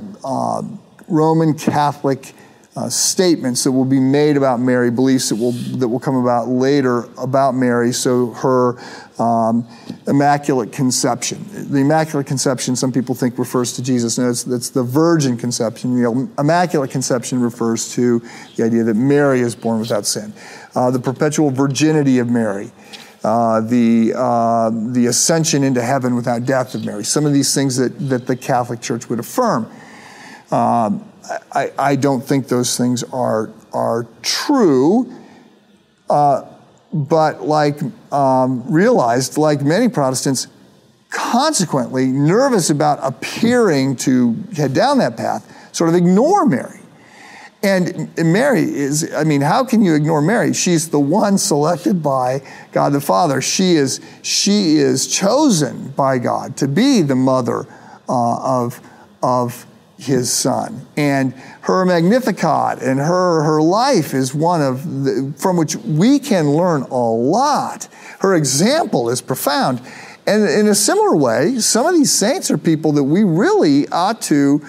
Roman 1.08 1.54
Catholic 1.54 2.34
uh, 2.75 2.89
statements 2.89 3.63
that 3.63 3.71
will 3.71 3.86
be 3.86 3.99
made 3.99 4.36
about 4.36 4.59
Mary, 4.59 4.89
beliefs 4.89 5.29
that 5.29 5.36
will 5.36 5.51
that 5.51 5.88
will 5.88 5.99
come 5.99 6.15
about 6.15 6.47
later 6.47 7.07
about 7.17 7.53
Mary. 7.53 7.91
So 7.91 8.31
her 8.31 8.77
um, 9.19 9.67
immaculate 10.07 10.71
conception. 10.71 11.45
The 11.51 11.79
immaculate 11.79 12.25
conception, 12.25 12.75
some 12.75 12.91
people 12.91 13.13
think 13.13 13.38
refers 13.38 13.73
to 13.73 13.83
Jesus. 13.83 14.17
No, 14.17 14.29
it's 14.29 14.69
the 14.69 14.83
virgin 14.83 15.38
conception. 15.38 16.01
The 16.01 16.29
immaculate 16.39 16.89
conception 16.89 17.39
refers 17.41 17.91
to 17.93 18.21
the 18.55 18.63
idea 18.63 18.83
that 18.83 18.95
Mary 18.95 19.41
is 19.41 19.55
born 19.55 19.79
without 19.79 20.05
sin. 20.05 20.33
Uh, 20.75 20.89
the 20.89 20.99
perpetual 20.99 21.51
virginity 21.51 22.19
of 22.19 22.29
Mary. 22.29 22.71
Uh, 23.23 23.62
the, 23.62 24.12
uh, 24.17 24.69
the 24.91 25.05
ascension 25.05 25.63
into 25.63 25.81
heaven 25.81 26.13
without 26.13 26.45
death 26.45 26.75
of 26.75 26.83
Mary. 26.83 27.05
Some 27.05 27.25
of 27.25 27.31
these 27.31 27.53
things 27.53 27.77
that, 27.77 27.97
that 28.09 28.27
the 28.27 28.36
Catholic 28.36 28.81
Church 28.81 29.07
would 29.09 29.19
affirm. 29.19 29.71
Um, 30.51 31.09
I, 31.53 31.71
I 31.77 31.95
don't 31.95 32.21
think 32.21 32.47
those 32.47 32.77
things 32.77 33.03
are, 33.03 33.51
are 33.71 34.07
true. 34.21 35.12
Uh, 36.09 36.45
but 36.93 37.41
like 37.41 37.79
um, 38.12 38.71
realized, 38.71 39.38
like 39.38 39.62
many 39.62 39.89
Protestants, 39.89 40.47
consequently 41.09 42.07
nervous 42.07 42.69
about 42.69 42.99
appearing 43.01 43.95
to 43.95 44.36
head 44.55 44.73
down 44.73 44.99
that 44.99 45.17
path, 45.17 45.75
sort 45.75 45.89
of 45.89 45.95
ignore 45.95 46.45
Mary. 46.45 46.79
And 47.63 48.13
Mary 48.17 48.63
is, 48.63 49.13
I 49.15 49.23
mean, 49.23 49.39
how 49.39 49.63
can 49.63 49.81
you 49.81 49.95
ignore 49.95 50.21
Mary? 50.21 50.53
She's 50.53 50.89
the 50.89 50.99
one 50.99 51.38
selected 51.38 52.03
by 52.03 52.41
God 52.73 52.91
the 52.91 52.99
Father. 52.99 53.41
She 53.41 53.75
is, 53.75 54.01
she 54.21 54.75
is 54.75 55.07
chosen 55.07 55.91
by 55.91 56.17
God 56.17 56.57
to 56.57 56.67
be 56.67 57.01
the 57.01 57.15
mother 57.15 57.65
uh, 58.09 58.63
of, 58.63 58.82
of 59.21 59.65
his 60.04 60.32
son. 60.32 60.86
And 60.97 61.34
her 61.62 61.86
Magnificat 61.86 62.82
and 62.82 62.99
her, 62.99 63.43
her 63.43 63.62
life 63.62 64.14
is 64.14 64.34
one 64.34 64.62
of 64.62 65.04
the, 65.06 65.34
from 65.38 65.58
which 65.58 65.76
we 65.78 66.20
can 66.20 66.51
learn 66.51 66.84
a 66.84 66.95
lot. 66.95 67.88
Her 68.20 68.36
example 68.36 69.10
is 69.10 69.22
profound. 69.22 69.82
And 70.26 70.47
in 70.47 70.68
a 70.68 70.76
similar 70.76 71.16
way, 71.16 71.60
some 71.60 71.86
of 71.86 71.93
these 71.93 72.12
saints 72.12 72.49
are 72.51 72.58
people 72.58 72.91
that 72.93 73.04
we 73.04 73.24
really 73.24 73.88
ought 73.89 74.22
to 74.24 74.62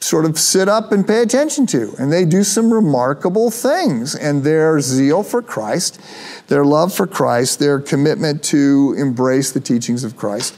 sort 0.00 0.24
of 0.24 0.38
sit 0.38 0.68
up 0.68 0.92
and 0.92 1.06
pay 1.06 1.22
attention 1.22 1.66
to. 1.66 1.94
And 1.98 2.10
they 2.10 2.24
do 2.24 2.42
some 2.42 2.72
remarkable 2.72 3.50
things. 3.50 4.14
And 4.14 4.42
their 4.42 4.80
zeal 4.80 5.22
for 5.22 5.42
Christ, 5.42 6.00
their 6.48 6.64
love 6.64 6.92
for 6.92 7.06
Christ, 7.06 7.58
their 7.58 7.78
commitment 7.78 8.42
to 8.44 8.94
embrace 8.98 9.52
the 9.52 9.60
teachings 9.60 10.02
of 10.02 10.16
Christ, 10.16 10.54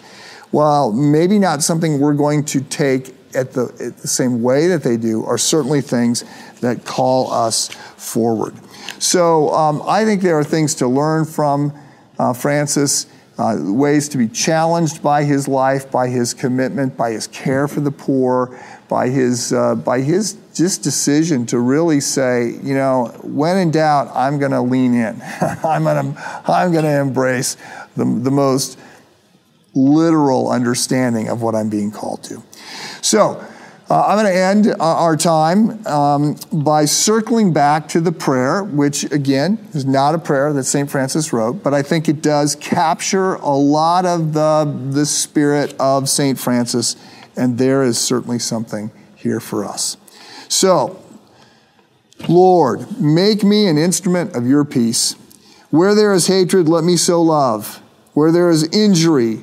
while 0.51 0.93
maybe 0.93 1.39
not 1.39 1.63
something 1.63 1.99
we're 1.99 2.15
going 2.15 2.45
to 2.47 2.61
take 2.61 3.15
at 3.35 3.53
the, 3.53 3.65
at 3.81 3.99
the 3.99 4.09
same 4.09 4.43
way 4.43 4.69
that 4.69 4.83
they 4.83 4.97
do 4.97 5.25
are 5.25 5.39
certainly 5.39 5.81
things 5.81 6.25
that 6.61 6.85
call 6.85 7.31
us 7.33 7.69
forward. 7.97 8.55
So 8.99 9.51
um, 9.51 9.83
I 9.87 10.05
think 10.05 10.23
there 10.23 10.39
are 10.39 10.45
things 10.45 10.75
to 10.77 10.89
learn 10.89 11.25
from 11.25 11.73
uh, 12.19 12.33
Francis, 12.33 13.07
uh, 13.39 13.57
ways 13.61 14.09
to 14.11 14.19
be 14.19 14.29
challenged 14.29 15.03
by 15.03 15.25
his 15.25 15.49
life, 15.49 15.91
by 15.91 16.09
his 16.09 16.35
commitment, 16.35 16.97
by 16.97 17.11
his 17.11 17.27
care 17.27 17.67
for 17.67 17.81
the 17.81 17.91
poor, 17.91 18.61
by 18.89 19.09
his, 19.09 19.53
uh, 19.53 19.75
by 19.75 20.01
his 20.01 20.37
just 20.55 20.83
decision 20.83 21.47
to 21.47 21.59
really 21.59 22.01
say, 22.01 22.51
you 22.63 22.75
know, 22.75 23.07
when 23.23 23.57
in 23.57 23.71
doubt, 23.71 24.11
I'm 24.15 24.39
going 24.39 24.53
to 24.53 24.61
lean 24.61 24.95
in. 24.95 25.21
I'm 25.65 25.85
going 25.85 26.15
to 26.15 26.43
I'm 26.47 26.73
going 26.73 26.85
to 26.85 27.01
embrace 27.01 27.57
the, 27.97 28.05
the 28.05 28.31
most 28.31 28.79
literal 29.75 30.51
understanding 30.51 31.29
of 31.29 31.43
what 31.43 31.55
I'm 31.55 31.69
being 31.69 31.91
called 31.91 32.23
to. 32.25 32.43
So, 33.01 33.45
uh, 33.93 34.07
I'm 34.07 34.17
going 34.17 34.33
to 34.33 34.41
end 34.41 34.69
uh, 34.69 34.77
our 34.79 35.19
time 35.19 35.87
um, 35.87 36.39
by 36.51 36.87
circling 36.87 37.53
back 37.53 37.89
to 37.89 38.01
the 38.01 38.11
prayer, 38.11 38.65
which 38.65 39.05
again 39.13 39.59
is 39.75 39.85
not 39.85 40.15
a 40.15 40.19
prayer 40.19 40.51
that 40.55 40.65
St. 40.65 40.91
Francis 40.91 41.31
wrote, 41.31 41.63
but 41.63 41.75
I 41.75 41.83
think 41.83 42.09
it 42.09 42.23
does 42.23 42.55
capture 42.55 43.35
a 43.35 43.55
lot 43.55 44.07
of 44.07 44.33
the, 44.33 44.65
the 44.93 45.05
spirit 45.05 45.75
of 45.79 46.09
St. 46.09 46.39
Francis, 46.39 46.97
and 47.37 47.59
there 47.59 47.83
is 47.83 47.99
certainly 47.99 48.39
something 48.39 48.91
here 49.15 49.41
for 49.41 49.63
us. 49.63 49.99
So, 50.49 50.99
Lord, 52.31 52.99
make 52.99 53.45
me 53.45 53.67
an 53.67 53.77
instrument 53.77 54.35
of 54.35 54.47
your 54.47 54.65
peace. 54.65 55.17
Where 55.69 55.95
there 55.95 56.15
is 56.15 56.29
hatred, 56.29 56.67
let 56.67 56.83
me 56.83 56.97
sow 56.97 57.21
love. 57.21 57.83
Where 58.15 58.33
there 58.33 58.49
is 58.49 58.65
injury, 58.75 59.43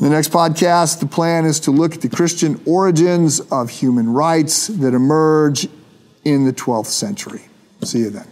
In 0.00 0.04
the 0.04 0.12
next 0.12 0.30
podcast, 0.30 1.00
the 1.00 1.06
plan 1.06 1.44
is 1.44 1.60
to 1.60 1.70
look 1.70 1.94
at 1.94 2.00
the 2.00 2.08
Christian 2.08 2.58
origins 2.64 3.38
of 3.38 3.68
human 3.68 4.10
rights 4.10 4.68
that 4.68 4.94
emerge 4.94 5.68
in 6.24 6.46
the 6.46 6.54
12th 6.54 6.86
century. 6.86 7.42
See 7.82 7.98
you 7.98 8.08
then. 8.08 8.26